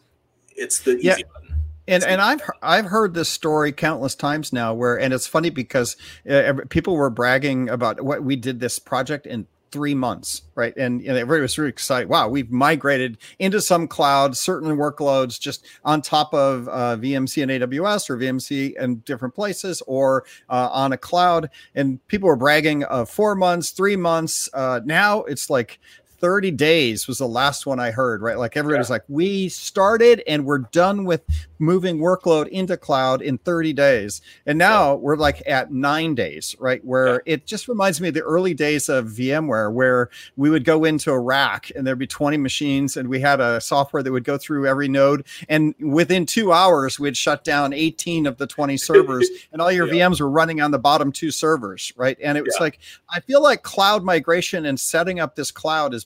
yeah. 0.56 0.64
it's 0.64 0.80
the 0.82 0.98
easy 0.98 1.06
yeah. 1.08 1.16
one 1.34 1.60
and 1.90 2.04
and 2.04 2.22
I've 2.22 2.42
I've 2.62 2.86
heard 2.86 3.16
this 3.16 3.30
story 3.30 3.72
countless 3.72 4.14
times 4.16 4.54
now 4.54 4.74
where 4.74 5.00
and 5.00 5.14
it's 5.14 5.28
funny 5.28 5.50
because 5.50 5.98
uh, 6.30 6.54
people 6.70 6.96
were 6.96 7.10
bragging 7.10 7.68
about 7.68 8.02
what 8.02 8.24
we 8.24 8.36
did 8.36 8.60
this 8.60 8.78
project 8.78 9.26
in 9.26 9.48
three 9.72 9.96
months, 9.96 10.44
right? 10.56 10.76
And, 10.76 11.02
and 11.02 11.18
everybody 11.18 11.42
was 11.42 11.58
really 11.58 11.70
excited. 11.70 12.10
Wow, 12.10 12.30
we've 12.30 12.52
migrated 12.52 13.18
into 13.40 13.62
some 13.62 13.88
cloud, 13.88 14.36
certain 14.36 14.78
workloads 14.78 15.40
just 15.40 15.66
on 15.84 16.02
top 16.02 16.34
of 16.34 16.68
uh, 16.68 16.98
VMC 16.98 17.44
and 17.44 17.52
AWS 17.52 18.10
or 18.10 18.18
VMC 18.18 18.74
and 18.80 19.04
different 19.06 19.36
places 19.36 19.82
or 19.88 20.26
uh, 20.50 20.70
on 20.72 20.94
a 20.94 20.98
cloud. 20.98 21.50
And 21.76 22.06
people 22.08 22.28
were 22.28 22.36
bragging 22.36 22.84
of 22.84 23.10
four 23.10 23.36
months, 23.36 23.72
three 23.72 23.96
months. 23.96 24.50
Uh, 24.54 24.82
now 24.86 25.24
it's 25.24 25.50
like 25.50 25.80
30 26.20 26.52
days 26.52 27.08
was 27.08 27.18
the 27.18 27.28
last 27.28 27.66
one 27.66 27.80
I 27.80 27.92
heard, 27.92 28.22
right? 28.22 28.38
Like 28.38 28.58
everybody's 28.58 28.90
yeah. 28.90 28.96
like, 28.96 29.04
we 29.08 29.50
started 29.50 30.22
and 30.28 30.46
we're 30.46 30.60
done 30.60 31.06
with 31.06 31.22
moving 31.60 32.00
workload 32.00 32.48
into 32.48 32.78
cloud 32.78 33.22
in 33.22 33.38
30 33.38 33.74
days. 33.74 34.22
And 34.46 34.58
now 34.58 34.92
yeah. 34.92 34.96
we're 34.96 35.16
like 35.16 35.42
at 35.46 35.72
nine 35.72 36.16
days, 36.16 36.56
right? 36.60 36.84
Where 36.84 37.16
yeah. 37.26 37.34
it 37.34 37.46
just 37.46 37.68
reminds 37.68 38.02
me 38.02 38.10
of 38.10 38.14
the 38.14 38.22
early 38.22 38.54
days 38.54 38.90
of 38.90 39.08
VMware, 39.08 39.72
where 39.72 40.10
we 40.38 40.50
would 40.50 40.66
go 40.66 40.86
into 40.86 41.12
a 41.12 41.20
rack 41.20 41.72
and 41.76 41.86
there'd 41.86 42.00
be 42.00 42.08
20 42.08 42.38
machines 42.38 42.98
and 42.98 43.10
we 43.10 43.20
had 43.20 43.40
a 43.40 43.62
software 43.62 44.04
that 44.04 44.12
would 44.12 44.24
go 44.24 44.38
through 44.38 44.68
every 44.68 44.88
node. 44.88 45.26
And 45.48 45.76
within 45.80 46.26
two 46.26 46.52
hours, 46.52 47.00
we'd 47.00 47.18
shut 47.18 47.44
down 47.44 47.74
18 47.74 48.26
of 48.26 48.38
the 48.38 48.48
20 48.48 48.78
servers 48.90 49.30
and 49.52 49.62
all 49.62 49.72
your 49.72 49.88
VMs 49.88 50.20
were 50.20 50.30
running 50.30 50.62
on 50.62 50.72
the 50.72 50.80
bottom 50.80 51.12
two 51.12 51.32
servers, 51.32 51.94
right? 51.96 52.18
And 52.22 52.38
it 52.38 52.44
was 52.44 52.58
like, 52.60 52.80
I 53.10 53.20
feel 53.20 53.42
like 53.42 53.64
cloud 53.64 54.04
migration 54.04 54.66
and 54.66 54.80
setting 54.80 55.20
up 55.20 55.36
this 55.36 55.52
cloud 55.52 55.94
is 55.94 56.06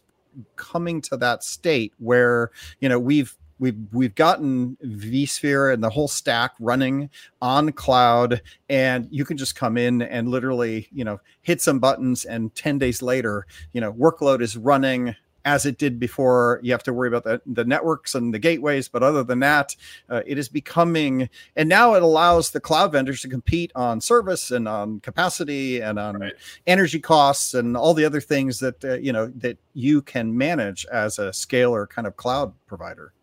coming 0.56 1.02
to 1.02 1.18
that 1.18 1.44
state 1.44 1.94
where 2.00 2.52
you 2.80 2.90
know 2.90 3.00
we've 3.00 3.36
we've 3.60 3.78
we've 3.92 4.16
gotten 4.16 4.78
vSphere 4.84 5.74
and 5.74 5.84
the 5.84 5.90
whole 5.90 6.08
stack 6.08 6.52
running 6.60 7.10
on 7.42 7.72
cloud, 7.72 8.42
and 8.70 9.08
you 9.12 9.26
can 9.26 9.38
just 9.38 9.56
come 9.56 9.78
in 9.78 10.02
and 10.02 10.30
literally 10.30 10.88
you 10.92 11.04
know 11.04 11.20
hit 11.42 11.62
some 11.62 11.80
buttons, 11.80 12.26
and 12.26 12.54
ten 12.56 12.78
days 12.78 13.02
later, 13.02 13.46
you 13.72 13.82
know 13.82 13.94
workload 13.94 14.42
is 14.42 14.58
running 14.58 15.16
as 15.46 15.66
it 15.66 15.78
did 15.78 16.00
before. 16.00 16.60
You 16.64 16.72
have 16.72 16.84
to 16.84 16.94
worry 16.94 17.08
about 17.08 17.24
the, 17.24 17.42
the 17.46 17.66
networks 17.66 18.16
and 18.16 18.34
the 18.34 18.40
gateways, 18.40 18.88
but 18.88 19.04
other 19.04 19.24
than 19.24 19.40
that, 19.40 19.76
uh, 20.10 20.22
it 20.26 20.38
is 20.38 20.50
becoming, 20.50 21.30
and 21.56 21.70
now 21.70 21.94
it 21.96 22.04
allows 22.04 22.52
the 22.52 22.60
cloud 22.60 22.92
vendors 22.92 23.22
to 23.22 23.30
compete 23.30 23.72
on 23.76 24.02
service 24.02 24.52
and 24.52 24.68
on 24.68 25.00
capacity 25.00 25.82
and 25.82 26.00
on 26.00 26.20
right. 26.20 26.34
energy 26.68 27.00
costs 27.00 27.54
and 27.54 27.76
all 27.76 27.94
the 27.94 28.06
other 28.06 28.22
things 28.22 28.60
that 28.60 28.84
uh, 28.84 28.94
you 28.96 29.12
know 29.12 29.28
that 29.28 29.58
you 29.74 30.02
can 30.02 30.38
manage 30.38 30.86
as 30.92 31.20
a 31.20 31.30
scalar 31.30 31.90
kind 31.90 32.08
of 32.08 32.16
cloud 32.16 32.54
provider. 32.68 33.14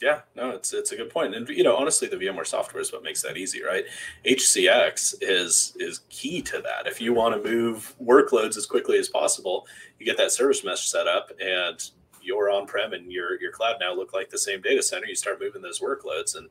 Yeah, 0.00 0.20
no, 0.36 0.50
it's 0.50 0.72
it's 0.72 0.92
a 0.92 0.96
good 0.96 1.10
point, 1.10 1.34
and 1.34 1.48
you 1.48 1.64
know, 1.64 1.76
honestly, 1.76 2.06
the 2.06 2.16
VMware 2.16 2.46
software 2.46 2.80
is 2.80 2.92
what 2.92 3.02
makes 3.02 3.20
that 3.22 3.36
easy, 3.36 3.64
right? 3.64 3.84
HCX 4.24 5.16
is 5.20 5.76
is 5.80 6.02
key 6.08 6.40
to 6.42 6.62
that. 6.62 6.86
If 6.86 7.00
you 7.00 7.12
want 7.12 7.34
to 7.34 7.50
move 7.50 7.96
workloads 8.00 8.56
as 8.56 8.64
quickly 8.64 8.98
as 8.98 9.08
possible, 9.08 9.66
you 9.98 10.06
get 10.06 10.16
that 10.18 10.30
service 10.30 10.64
mesh 10.64 10.86
set 10.86 11.08
up, 11.08 11.32
and 11.40 11.90
your 12.22 12.48
on-prem 12.50 12.92
and 12.92 13.10
your 13.10 13.40
your 13.40 13.50
cloud 13.50 13.76
now 13.80 13.92
look 13.92 14.12
like 14.12 14.30
the 14.30 14.38
same 14.38 14.60
data 14.60 14.82
center. 14.82 15.06
You 15.06 15.16
start 15.16 15.40
moving 15.40 15.62
those 15.62 15.80
workloads, 15.80 16.36
and 16.36 16.48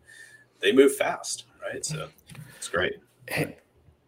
they 0.60 0.73
move 0.73 0.95
fast, 0.95 1.45
right? 1.62 1.86
So 1.86 2.10
it's 2.57 2.67
great. 2.67 2.95
Hey, 3.29 3.55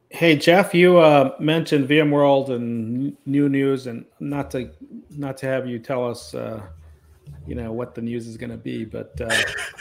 hey 0.10 0.36
Jeff, 0.36 0.74
you 0.74 0.98
uh, 0.98 1.36
mentioned 1.40 1.88
VMworld 1.88 2.50
and 2.50 3.16
new 3.26 3.48
news, 3.48 3.88
and 3.88 4.04
not 4.20 4.52
to 4.52 4.70
not 5.12 5.38
to 5.38 5.46
have 5.46 5.66
you 5.66 5.80
tell 5.80 6.06
us. 6.06 6.34
Uh, 6.34 6.62
you 7.48 7.56
know 7.56 7.72
what 7.72 7.96
the 7.96 8.02
news 8.02 8.28
is 8.28 8.38
going 8.38 8.50
to 8.50 8.58
be 8.58 8.86
but 8.86 9.20
uh, 9.22 9.36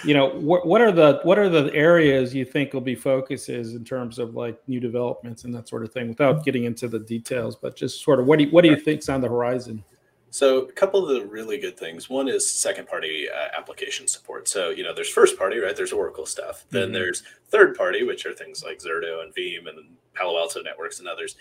you 0.05 0.15
know 0.15 0.29
what, 0.29 0.67
what 0.67 0.81
are 0.81 0.93
the 0.93 1.21
what 1.23 1.39
are 1.39 1.49
the 1.49 1.73
areas 1.75 2.35
you 2.35 2.45
think 2.45 2.73
will 2.73 2.81
be 2.81 2.95
focuses 2.95 3.75
in 3.75 3.85
terms 3.85 4.19
of 4.19 4.35
like 4.35 4.61
new 4.69 4.81
developments 4.81 5.45
and 5.45 5.55
that 5.55 5.69
sort 5.69 5.85
of 5.85 5.93
thing 5.93 6.09
without 6.09 6.45
getting 6.45 6.65
into 6.65 6.89
the 6.89 6.99
details 6.99 7.57
but 7.57 7.77
just 7.77 8.03
sort 8.03 8.21
of 8.21 8.27
what 8.27 8.39
do 8.39 8.45
you, 8.45 8.51
what 8.51 8.63
do 8.63 8.71
you 8.71 8.77
think's 8.77 9.09
on 9.09 9.21
the 9.21 9.29
horizon 9.29 9.83
so 10.31 10.59
a 10.59 10.73
couple 10.73 11.09
of 11.09 11.15
the 11.15 11.27
really 11.27 11.59
good 11.59 11.79
things. 11.79 12.11
One 12.11 12.29
is 12.29 12.51
second 12.51 12.87
party 12.87 13.29
uh, 13.31 13.59
application 13.59 14.07
support. 14.07 14.47
So, 14.47 14.71
you 14.71 14.83
know, 14.83 14.95
there's 14.95 15.09
first 15.09 15.39
party, 15.39 15.59
right? 15.59 15.75
There's 15.75 15.93
Oracle 15.93 16.27
stuff. 16.27 16.67
Then 16.71 16.85
mm-hmm. 16.85 16.93
there's 16.93 17.23
third 17.49 17.77
party, 17.77 18.03
which 18.03 18.27
are 18.27 18.35
things 18.35 18.63
like 18.63 18.79
Zerto 18.81 19.23
and 19.23 19.35
Veeam 19.35 19.69
and 19.69 19.97
Palo 20.15 20.39
Alto 20.39 20.63
networks 20.63 20.99
and 20.99 21.09
others. 21.09 21.37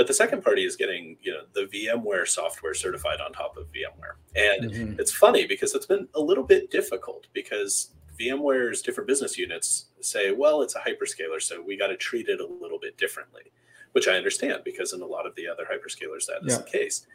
But 0.00 0.06
the 0.06 0.14
second 0.14 0.42
party 0.42 0.64
is 0.64 0.76
getting, 0.76 1.18
you 1.20 1.30
know, 1.30 1.42
the 1.52 1.66
VMware 1.66 2.26
software 2.26 2.72
certified 2.72 3.20
on 3.20 3.34
top 3.34 3.58
of 3.58 3.66
VMware. 3.66 4.14
And 4.34 4.70
mm-hmm. 4.72 4.98
it's 4.98 5.12
funny 5.12 5.46
because 5.46 5.74
it's 5.74 5.84
been 5.84 6.08
a 6.14 6.20
little 6.20 6.42
bit 6.42 6.70
difficult 6.70 7.26
because 7.34 7.90
VMware's 8.18 8.80
different 8.80 9.06
business 9.06 9.36
units 9.36 9.88
say, 10.00 10.32
well, 10.32 10.62
it's 10.62 10.74
a 10.74 10.78
hyperscaler, 10.78 11.38
so 11.38 11.60
we 11.60 11.76
got 11.76 11.88
to 11.88 11.98
treat 11.98 12.30
it 12.30 12.40
a 12.40 12.46
little 12.46 12.78
bit 12.78 12.96
differently, 12.96 13.52
which 13.92 14.08
I 14.08 14.12
understand 14.16 14.62
because 14.64 14.94
in 14.94 15.02
a 15.02 15.06
lot 15.06 15.26
of 15.26 15.34
the 15.34 15.46
other 15.46 15.64
hyperscalers 15.70 16.24
that 16.28 16.46
is 16.46 16.54
yeah. 16.54 16.56
the 16.56 16.70
case. 16.78 17.06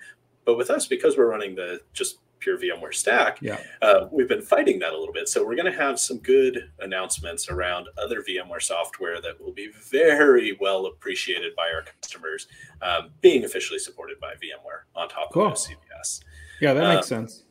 But 0.45 0.55
with 0.55 0.69
us, 0.69 0.85
because 0.85 1.17
we're 1.17 1.31
running 1.31 1.55
the 1.55 1.81
just 1.93 2.19
pure 2.45 2.59
VMware 2.59 2.93
stack, 2.93 3.39
yeah. 3.41 3.59
Uh, 3.81 4.07
we've 4.11 4.27
been 4.27 4.41
fighting 4.41 4.77
that 4.79 4.93
a 4.93 4.97
little 4.97 5.13
bit. 5.13 5.27
So 5.27 5.43
we're 5.43 5.55
going 5.55 5.71
to 5.71 5.77
have 5.77 5.99
some 5.99 6.19
good 6.19 6.71
announcements 6.79 7.49
around 7.49 7.87
other 7.97 8.21
VMware 8.21 8.61
software 8.61 9.19
that 9.19 9.41
will 9.41 9.51
be 9.51 9.71
very 9.89 10.55
well 10.61 10.85
appreciated 10.85 11.55
by 11.55 11.71
our 11.73 11.83
customers, 12.01 12.47
um, 12.83 13.09
being 13.21 13.45
officially 13.45 13.79
supported 13.79 14.19
by 14.19 14.33
VMware 14.33 14.83
on 14.95 15.09
top 15.09 15.33
cool. 15.33 15.47
of 15.47 15.53
CVS. 15.53 16.21
Yeah, 16.61 16.73
that 16.73 16.95
makes 16.95 17.11
um, 17.11 17.27
sense. 17.27 17.45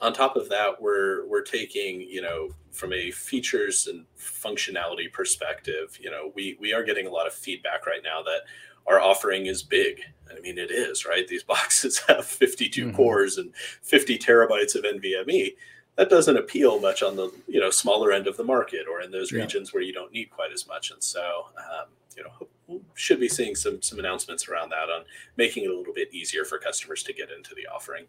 On 0.00 0.12
top 0.12 0.36
of 0.36 0.48
that, 0.48 0.80
we're 0.80 1.26
we're 1.26 1.42
taking 1.42 2.00
you 2.00 2.22
know 2.22 2.50
from 2.70 2.92
a 2.92 3.10
features 3.10 3.88
and 3.88 4.06
functionality 4.16 5.12
perspective, 5.12 5.98
you 6.00 6.10
know 6.10 6.32
we 6.34 6.56
we 6.60 6.72
are 6.72 6.84
getting 6.84 7.06
a 7.06 7.10
lot 7.10 7.26
of 7.26 7.34
feedback 7.34 7.84
right 7.84 8.00
now 8.02 8.22
that 8.22 8.42
our 8.86 9.00
offering 9.00 9.46
is 9.46 9.62
big. 9.62 10.00
I 10.36 10.40
mean, 10.40 10.58
it 10.58 10.70
is, 10.70 11.04
right? 11.04 11.26
These 11.26 11.44
boxes 11.54 11.98
have 12.08 12.24
52 12.24 12.86
mm-hmm. 12.86 12.96
cores 12.96 13.38
and 13.38 13.54
50 13.82 14.18
terabytes 14.18 14.74
of 14.74 14.84
NVMe. 14.84 15.54
That 15.96 16.08
doesn't 16.08 16.36
appeal 16.36 16.80
much 16.80 17.02
on 17.02 17.16
the 17.16 17.30
you 17.46 17.60
know 17.60 17.70
smaller 17.70 18.12
end 18.12 18.26
of 18.26 18.36
the 18.36 18.44
market 18.44 18.86
or 18.90 19.02
in 19.02 19.10
those 19.10 19.32
yeah. 19.32 19.40
regions 19.40 19.74
where 19.74 19.82
you 19.82 19.92
don't 19.92 20.12
need 20.12 20.30
quite 20.30 20.52
as 20.52 20.66
much. 20.66 20.92
And 20.92 21.02
so, 21.02 21.46
um, 21.58 21.88
you 22.16 22.22
know, 22.22 22.80
should 22.94 23.20
be 23.20 23.28
seeing 23.28 23.54
some 23.54 23.82
some 23.82 23.98
announcements 23.98 24.48
around 24.48 24.70
that 24.70 24.88
on 24.88 25.04
making 25.36 25.64
it 25.64 25.70
a 25.70 25.76
little 25.76 25.92
bit 25.92 26.12
easier 26.14 26.44
for 26.44 26.58
customers 26.58 27.02
to 27.02 27.12
get 27.12 27.30
into 27.30 27.54
the 27.54 27.66
offering. 27.66 28.06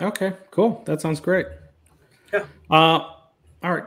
Okay, 0.00 0.34
cool. 0.50 0.82
That 0.86 1.00
sounds 1.00 1.18
great. 1.18 1.46
Yeah. 2.32 2.44
Uh, 2.70 2.74
all 3.62 3.72
right. 3.72 3.84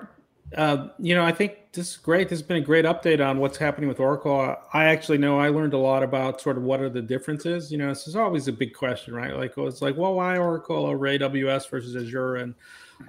Uh, 0.56 0.88
you 0.98 1.14
know, 1.14 1.26
I 1.26 1.32
think 1.34 1.74
this 1.74 1.92
is 1.92 1.98
great. 1.98 2.30
This 2.30 2.40
has 2.40 2.48
been 2.48 2.58
a 2.58 2.62
great 2.62 2.86
update 2.86 3.26
on 3.26 3.40
what's 3.40 3.58
happening 3.58 3.90
with 3.90 4.00
Oracle. 4.00 4.56
I 4.74 4.86
actually 4.86 5.18
know 5.18 5.40
I 5.40 5.50
learned 5.50 5.74
a 5.74 5.78
lot 5.78 6.04
about 6.04 6.40
sort 6.40 6.58
of 6.58 6.64
what 6.64 6.80
are 6.80 6.90
the 6.90 7.02
differences. 7.02 7.72
You 7.72 7.78
know, 7.78 7.90
this 7.90 8.08
is 8.08 8.16
always 8.16 8.48
a 8.48 8.54
big 8.54 8.74
question, 8.74 9.14
right? 9.14 9.36
Like, 9.36 9.54
it's 9.58 9.82
like, 9.82 9.98
well, 9.98 10.16
why 10.16 10.38
Oracle 10.38 10.78
or 10.78 10.98
AWS 10.98 11.70
versus 11.70 11.96
Azure? 11.96 12.38
And 12.38 12.56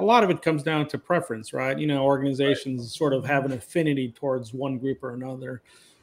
a 0.01 0.05
lot 0.05 0.25
of 0.25 0.31
it 0.31 0.43
comes 0.43 0.65
down 0.65 0.89
to 0.89 0.99
preference, 0.99 1.53
right? 1.53 1.79
You 1.79 1.87
know, 1.87 2.05
organizations 2.05 2.81
right. 2.83 2.91
sort 2.91 3.13
of 3.15 3.25
have 3.25 3.45
an 3.45 3.53
affinity 3.53 4.11
towards 4.11 4.53
one 4.53 4.79
group 4.79 5.05
or 5.05 5.15
another. 5.15 5.63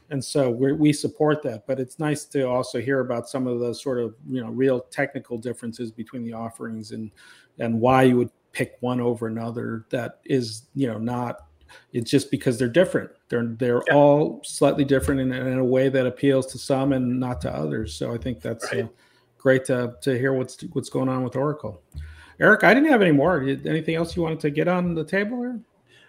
And 0.10 0.24
so 0.24 0.52
we 0.52 0.72
we 0.72 0.94
support 0.94 1.42
that, 1.44 1.66
but 1.66 1.80
it's 1.80 1.98
nice 1.98 2.26
to 2.26 2.48
also 2.48 2.80
hear 2.80 3.00
about 3.00 3.28
some 3.28 3.48
of 3.48 3.60
the 3.60 3.74
sort 3.74 3.98
of 3.98 4.14
you 4.30 4.40
know 4.40 4.50
real 4.50 4.82
technical 4.82 5.38
differences 5.38 5.92
between 5.92 6.24
the 6.24 6.34
offerings 6.34 6.92
and 6.92 7.10
and 7.58 7.80
why 7.80 8.04
you 8.04 8.18
would 8.18 8.30
pick 8.56 8.78
one 8.80 9.02
over 9.02 9.28
another 9.28 9.86
that 9.90 10.22
is 10.24 10.64
you 10.76 10.88
know 10.88 10.98
not 10.98 11.48
it's 11.92 12.10
just 12.10 12.32
because 12.32 12.58
they're 12.58 12.70
different 12.70 13.12
they're 13.28 13.48
they're 13.60 13.82
yeah. 13.88 13.94
all 13.94 14.40
slightly 14.46 14.86
different 14.86 15.20
in, 15.20 15.34
in, 15.34 15.60
a 15.60 15.64
way 15.64 15.90
that 15.90 16.08
appeals 16.08 16.46
to 16.46 16.58
some 16.58 16.94
and 16.94 17.20
not 17.20 17.42
to 17.42 17.54
others 17.54 17.94
so 17.94 18.14
i 18.14 18.18
think 18.18 18.40
that's 18.40 18.72
right. 18.72 18.86
uh, 18.86 18.88
great 19.38 19.66
to 19.66 19.94
to 20.02 20.18
hear 20.18 20.32
what's 20.32 20.62
what's 20.72 20.90
going 20.90 21.10
on 21.10 21.22
with 21.22 21.36
oracle 21.36 21.82
eric 22.40 22.64
i 22.64 22.74
didn't 22.74 22.90
have 22.90 23.02
any 23.02 23.12
more 23.12 23.42
anything 23.42 23.96
else 23.96 24.16
you 24.16 24.22
wanted 24.22 24.40
to 24.40 24.50
get 24.50 24.70
on 24.70 24.96
the 24.96 25.04
table 25.04 25.42
here 25.42 25.60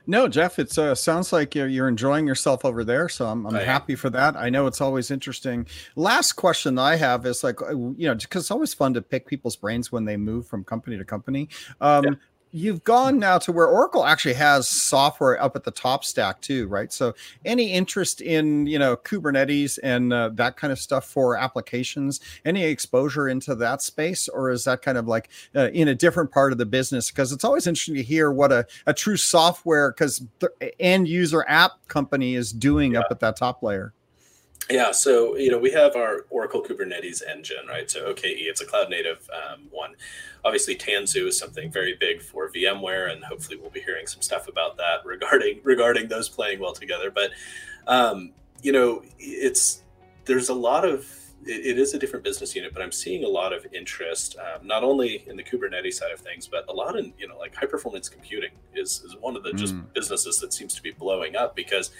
no, 0.09 0.28
Jeff, 0.28 0.61
it 0.61 0.78
uh, 0.78 0.94
sounds 0.94 1.32
like 1.32 1.56
you're, 1.56 1.66
you're, 1.66 1.88
enjoying 1.88 2.28
yourself 2.28 2.64
over 2.64 2.85
there. 2.85 3.09
So 3.09 3.26
I'm, 3.26 3.44
I'm 3.44 3.54
happy 3.54 3.96
for 3.96 4.09
that. 4.11 4.37
I 4.37 4.50
know 4.50 4.68
it's 4.68 4.80
always 4.80 5.11
interesting. 5.11 5.66
Last 5.96 6.35
question 6.35 6.78
I 6.78 6.94
have 6.94 7.26
is 7.26 7.42
like, 7.42 7.61
uh, 7.61 7.70
you 7.70 8.06
know, 8.06 8.14
because 8.14 8.44
it's 8.44 8.52
always 8.52 8.72
fun 8.72 8.94
to 8.94 9.02
pick 9.02 9.26
people's 9.26 9.56
brains 9.56 9.90
when 9.90 10.04
they 10.04 10.16
move 10.16 10.46
from 10.46 10.62
company 10.62 10.96
to 10.96 11.04
company. 11.04 11.48
Um, 11.80 12.04
yeah 12.04 12.11
you've 12.52 12.85
gone 12.85 13.18
now 13.18 13.38
to 13.38 13.52
where 13.52 13.66
Oracle 13.66 14.04
actually 14.04 14.35
has 14.35 14.68
software 14.68 15.40
up 15.42 15.56
at 15.56 15.64
the 15.64 15.70
top 15.70 16.04
stack 16.04 16.40
too, 16.40 16.66
right? 16.68 16.92
So 16.92 17.14
any 17.44 17.72
interest 17.72 18.20
in 18.20 18.66
you 18.66 18.78
know 18.78 18.96
Kubernetes 18.96 19.78
and 19.82 20.12
uh, 20.12 20.30
that 20.35 20.56
kind 20.56 20.72
of 20.72 20.78
stuff 20.78 21.06
for 21.06 21.37
applications, 21.37 22.20
any 22.44 22.64
exposure 22.64 23.28
into 23.28 23.54
that 23.56 23.82
space, 23.82 24.28
or 24.28 24.50
is 24.50 24.64
that 24.64 24.82
kind 24.82 24.98
of 24.98 25.06
like 25.06 25.28
uh, 25.54 25.68
in 25.70 25.88
a 25.88 25.94
different 25.94 26.30
part 26.30 26.52
of 26.52 26.59
the 26.59 26.66
business? 26.66 27.11
Because 27.11 27.32
it's 27.32 27.44
always 27.44 27.66
interesting 27.66 27.96
to 27.96 28.02
hear 28.02 28.30
what 28.30 28.52
a, 28.52 28.66
a 28.87 28.94
true 28.94 29.16
software 29.16 29.92
because 29.92 30.22
the 30.38 30.50
end 30.80 31.09
user 31.09 31.44
app 31.48 31.72
company 31.88 32.35
is 32.35 32.52
doing 32.52 32.92
yeah. 32.92 33.00
up 33.00 33.06
at 33.11 33.20
that 33.20 33.37
top 33.37 33.62
layer. 33.62 33.92
Yeah, 34.68 34.90
so 34.90 35.37
you 35.37 35.50
know 35.50 35.59
we 35.59 35.70
have 35.72 35.94
our 35.94 36.26
Oracle 36.29 36.61
Kubernetes 36.61 37.22
engine, 37.29 37.66
right? 37.68 37.88
So 37.88 38.07
OKE, 38.07 38.24
it's 38.24 38.61
a 38.61 38.66
cloud 38.66 38.90
native 38.90 39.29
um, 39.33 39.68
one. 39.70 39.94
Obviously, 40.44 40.74
Tanzu 40.74 41.29
is 41.29 41.38
something 41.38 41.70
very 41.70 41.96
big 42.00 42.20
for 42.20 42.50
VMware, 42.50 43.12
and 43.12 43.22
hopefully 43.24 43.57
we'll 43.57 43.70
be 43.70 43.81
hearing 43.81 44.09
some 44.09 44.22
stuff 44.22 44.48
about 44.48 44.76
that 44.79 45.05
regarding 45.05 45.61
regarding 45.62 46.09
those 46.09 46.29
playing 46.29 46.59
well 46.59 46.72
together. 46.72 47.12
But 47.12 47.31
um, 47.87 48.33
you 48.62 48.72
know, 48.72 49.05
it's 49.20 49.83
there's 50.24 50.48
a 50.48 50.55
lot 50.55 50.85
of 50.85 51.09
it, 51.46 51.66
it 51.66 51.78
is 51.78 51.94
a 51.94 51.98
different 51.98 52.24
business 52.24 52.54
unit, 52.54 52.72
but 52.72 52.82
I'm 52.82 52.92
seeing 52.92 53.24
a 53.24 53.28
lot 53.28 53.52
of 53.52 53.66
interest, 53.72 54.37
um, 54.38 54.66
not 54.66 54.82
only 54.82 55.24
in 55.26 55.37
the 55.37 55.42
Kubernetes 55.42 55.94
side 55.94 56.11
of 56.11 56.20
things, 56.20 56.46
but 56.46 56.64
a 56.68 56.72
lot 56.72 56.98
in 56.98 57.12
you 57.18 57.28
know 57.28 57.38
like 57.38 57.54
high 57.54 57.66
performance 57.66 58.09
computing 58.09 58.50
is 58.74 59.02
is 59.04 59.16
one 59.20 59.37
of 59.37 59.42
the 59.42 59.52
just 59.52 59.74
mm. 59.74 59.85
businesses 59.94 60.38
that 60.40 60.52
seems 60.52 60.74
to 60.74 60.82
be 60.82 60.90
blowing 60.90 61.37
up 61.37 61.56
because 61.56 61.90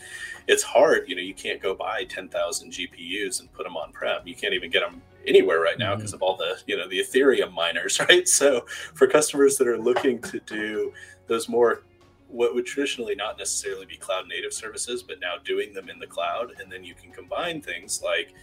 it's 0.49 0.63
hard. 0.63 1.09
You 1.09 1.17
know, 1.17 1.23
you 1.23 1.35
can't 1.35 1.61
go 1.61 1.75
buy 1.75 2.05
10,000 2.05 2.71
GPUs 2.71 3.41
and 3.41 3.53
put 3.53 3.65
them 3.65 3.77
on 3.77 3.93
prem. 3.93 4.21
You 4.25 4.35
can't 4.35 4.55
even 4.55 4.71
get 4.71 4.81
them 4.81 5.03
anywhere 5.27 5.61
right 5.61 5.79
now 5.79 5.97
because 5.97 6.13
mm. 6.13 6.17
of 6.17 6.23
all 6.23 6.37
the 6.37 6.59
you 6.67 6.77
know 6.77 6.89
the 6.89 7.01
Ethereum 7.01 7.53
miners, 7.53 8.01
right? 8.09 8.29
So 8.29 8.67
for 8.95 9.07
customers 9.07 9.57
that 9.59 9.69
are 9.69 9.79
looking 9.79 10.21
to 10.23 10.41
do 10.41 10.93
those 11.27 11.49
more 11.49 11.83
what 12.29 12.55
would 12.55 12.67
traditionally 12.67 13.15
not 13.15 13.39
necessarily 13.39 13.87
be 13.87 13.97
cloud 13.97 14.27
native 14.29 14.53
services, 14.53 15.03
but 15.03 15.21
now 15.21 15.35
doing 15.45 15.73
them 15.73 15.89
in 15.89 15.99
the 15.99 16.07
cloud. 16.07 16.53
And 16.61 16.71
then 16.71 16.85
you 16.85 16.95
can 16.95 17.13
combine 17.13 17.63
things 17.63 18.03
like 18.03 18.35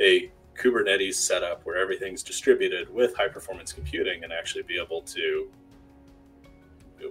a 0.00 0.30
Kubernetes 0.56 1.14
setup 1.14 1.64
where 1.64 1.76
everything's 1.76 2.22
distributed 2.22 2.92
with 2.92 3.16
high 3.16 3.28
performance 3.28 3.72
computing 3.72 4.24
and 4.24 4.32
actually 4.32 4.62
be 4.62 4.78
able 4.78 5.02
to 5.02 5.50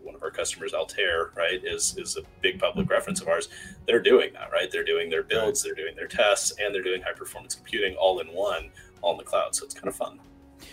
one 0.04 0.16
of 0.16 0.24
our 0.24 0.32
customers 0.32 0.74
altair 0.74 1.32
right 1.36 1.66
is 1.66 1.98
is 1.98 2.16
a 2.16 2.22
big 2.42 2.60
public 2.60 2.90
reference 2.90 3.22
of 3.22 3.28
ours. 3.28 3.50
They're 3.86 4.02
doing 4.02 4.32
that 4.34 4.52
right? 4.52 4.72
They're 4.72 4.86
doing 4.86 5.10
their 5.10 5.24
builds 5.24 5.64
they're 5.64 5.76
doing 5.76 5.96
their 5.96 6.08
tests 6.08 6.54
and 6.60 6.74
they're 6.74 6.84
doing 6.84 7.02
high 7.02 7.14
performance 7.14 7.56
computing 7.56 7.96
all 7.96 8.20
in 8.20 8.28
one 8.28 8.70
all 9.02 9.12
in 9.12 9.18
the 9.18 9.24
cloud. 9.24 9.54
So 9.56 9.66
it's 9.66 9.74
kind 9.74 9.88
of 9.88 9.96
fun. 9.96 10.20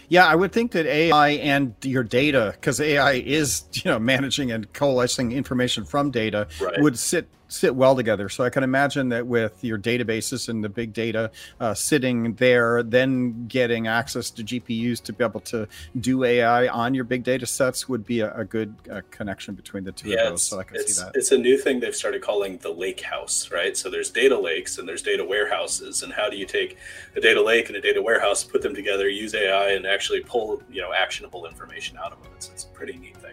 Yeah, 0.08 0.26
I 0.26 0.34
would 0.34 0.52
think 0.52 0.72
that 0.72 0.86
AI 0.86 1.30
and 1.30 1.74
your 1.82 2.02
data, 2.02 2.52
because 2.54 2.80
AI 2.80 3.12
is 3.12 3.64
you 3.72 3.90
know 3.90 3.98
managing 3.98 4.52
and 4.52 4.72
coalescing 4.72 5.32
information 5.32 5.84
from 5.84 6.10
data, 6.10 6.48
right. 6.60 6.80
would 6.80 6.98
sit 6.98 7.28
sit 7.48 7.74
well 7.74 7.96
together. 7.96 8.28
So 8.28 8.44
I 8.44 8.50
can 8.50 8.62
imagine 8.62 9.08
that 9.08 9.26
with 9.26 9.62
your 9.64 9.78
databases 9.78 10.48
and 10.48 10.62
the 10.62 10.68
big 10.68 10.92
data 10.92 11.30
uh, 11.60 11.74
sitting 11.74 12.34
there, 12.34 12.82
then 12.82 13.46
getting 13.48 13.86
access 13.86 14.30
to 14.30 14.44
GPUs 14.44 15.02
to 15.04 15.12
be 15.12 15.24
able 15.24 15.40
to 15.40 15.66
do 16.00 16.24
AI 16.24 16.68
on 16.68 16.94
your 16.94 17.04
big 17.04 17.24
data 17.24 17.46
sets 17.46 17.88
would 17.88 18.06
be 18.06 18.20
a, 18.20 18.34
a 18.34 18.44
good 18.44 18.74
uh, 18.90 19.00
connection 19.10 19.54
between 19.54 19.84
the 19.84 19.92
two 19.92 20.10
yeah, 20.10 20.24
of 20.24 20.30
those. 20.30 20.42
So 20.42 20.60
I 20.60 20.64
can 20.64 20.86
see 20.86 21.02
that. 21.02 21.12
It's 21.14 21.32
a 21.32 21.38
new 21.38 21.58
thing 21.58 21.80
they've 21.80 21.96
started 21.96 22.22
calling 22.22 22.58
the 22.58 22.70
lake 22.70 23.00
house, 23.00 23.50
right? 23.50 23.76
So 23.76 23.90
there's 23.90 24.10
data 24.10 24.38
lakes 24.38 24.78
and 24.78 24.88
there's 24.88 25.02
data 25.02 25.24
warehouses. 25.24 26.02
And 26.02 26.12
how 26.12 26.28
do 26.28 26.36
you 26.36 26.46
take 26.46 26.76
a 27.16 27.20
data 27.20 27.42
lake 27.42 27.68
and 27.68 27.76
a 27.76 27.80
data 27.80 28.02
warehouse, 28.02 28.44
put 28.44 28.62
them 28.62 28.74
together, 28.74 29.08
use 29.08 29.34
AI, 29.34 29.70
and 29.70 29.86
actually 29.86 30.20
pull 30.20 30.62
you 30.70 30.82
know 30.82 30.92
actionable 30.92 31.46
information 31.46 31.96
out 31.96 32.12
of 32.12 32.22
them? 32.22 32.32
It's, 32.36 32.48
it's 32.50 32.64
a 32.64 32.68
pretty 32.68 32.96
neat 32.98 33.16
thing 33.16 33.27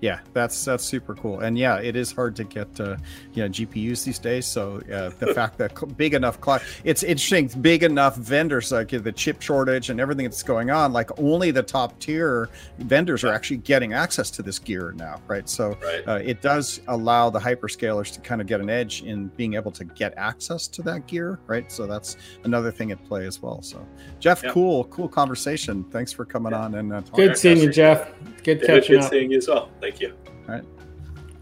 yeah 0.00 0.20
that's 0.32 0.64
that's 0.64 0.84
super 0.84 1.14
cool. 1.14 1.40
And 1.40 1.58
yeah 1.58 1.78
it 1.78 1.96
is 1.96 2.12
hard 2.12 2.36
to 2.36 2.44
get 2.44 2.68
uh, 2.80 2.96
you 3.32 3.42
know 3.42 3.48
gpus 3.48 4.04
these 4.04 4.18
days. 4.18 4.46
So 4.46 4.80
uh, 4.92 5.10
the 5.18 5.34
fact 5.34 5.58
that 5.58 5.96
big 5.96 6.14
enough 6.14 6.40
cloud 6.40 6.62
it's 6.84 7.02
interesting 7.02 7.48
big 7.60 7.82
enough 7.82 8.16
vendors 8.16 8.72
like 8.72 8.88
the 8.88 9.12
chip 9.12 9.42
shortage 9.42 9.90
and 9.90 10.00
everything 10.00 10.24
that's 10.24 10.42
going 10.42 10.70
on 10.70 10.92
like 10.92 11.10
only 11.18 11.50
the 11.50 11.62
top 11.62 11.98
tier 11.98 12.48
vendors 12.78 13.24
are 13.24 13.32
actually 13.32 13.58
getting 13.58 13.92
access 13.92 14.30
to 14.30 14.42
this 14.42 14.58
gear 14.58 14.92
now 14.96 15.20
right? 15.26 15.48
So 15.48 15.76
right. 15.82 16.06
Uh, 16.06 16.20
it 16.22 16.40
does 16.40 16.80
allow 16.88 17.30
the 17.30 17.38
hyperscalers 17.38 18.12
to 18.14 18.20
kind 18.20 18.40
of 18.40 18.46
get 18.46 18.60
an 18.60 18.70
edge 18.70 19.02
in 19.02 19.28
being 19.28 19.54
able 19.54 19.70
to 19.72 19.84
get 19.84 20.14
access 20.16 20.66
to 20.68 20.82
that 20.82 21.06
gear 21.06 21.38
right? 21.46 21.70
So 21.70 21.86
that's 21.86 22.16
another 22.44 22.70
thing 22.70 22.90
at 22.92 23.04
play 23.04 23.26
as 23.26 23.42
well. 23.42 23.62
So 23.62 23.86
jeff 24.18 24.42
yeah. 24.42 24.52
cool 24.52 24.84
cool 24.84 25.08
conversation. 25.08 25.84
Thanks 25.84 26.12
for 26.12 26.24
coming 26.24 26.52
yeah. 26.52 26.60
on 26.60 26.74
and 26.74 26.92
uh, 26.92 27.00
good 27.14 27.36
seeing 27.36 27.58
you 27.58 27.70
jeff. 27.70 28.10
Good 28.42 28.62
catching 28.62 28.96
good 28.96 29.04
up. 29.04 29.10
seeing 29.10 29.30
you 29.30 29.38
as 29.38 29.48
well. 29.48 29.68
Thank 29.80 29.89
you. 29.98 30.14
All 30.46 30.54
right. 30.54 30.64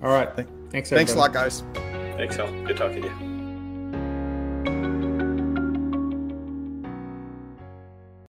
All 0.03 0.11
right. 0.11 0.47
Thanks. 0.71 0.91
Thanks 0.91 1.15
a 1.15 1.19
lot, 1.19 1.33
guys. 1.33 1.65
Thanks, 2.17 2.39
Al. 2.39 2.53
Good 2.65 2.77
talking 2.77 3.03
to 3.03 3.09
you. 3.09 3.38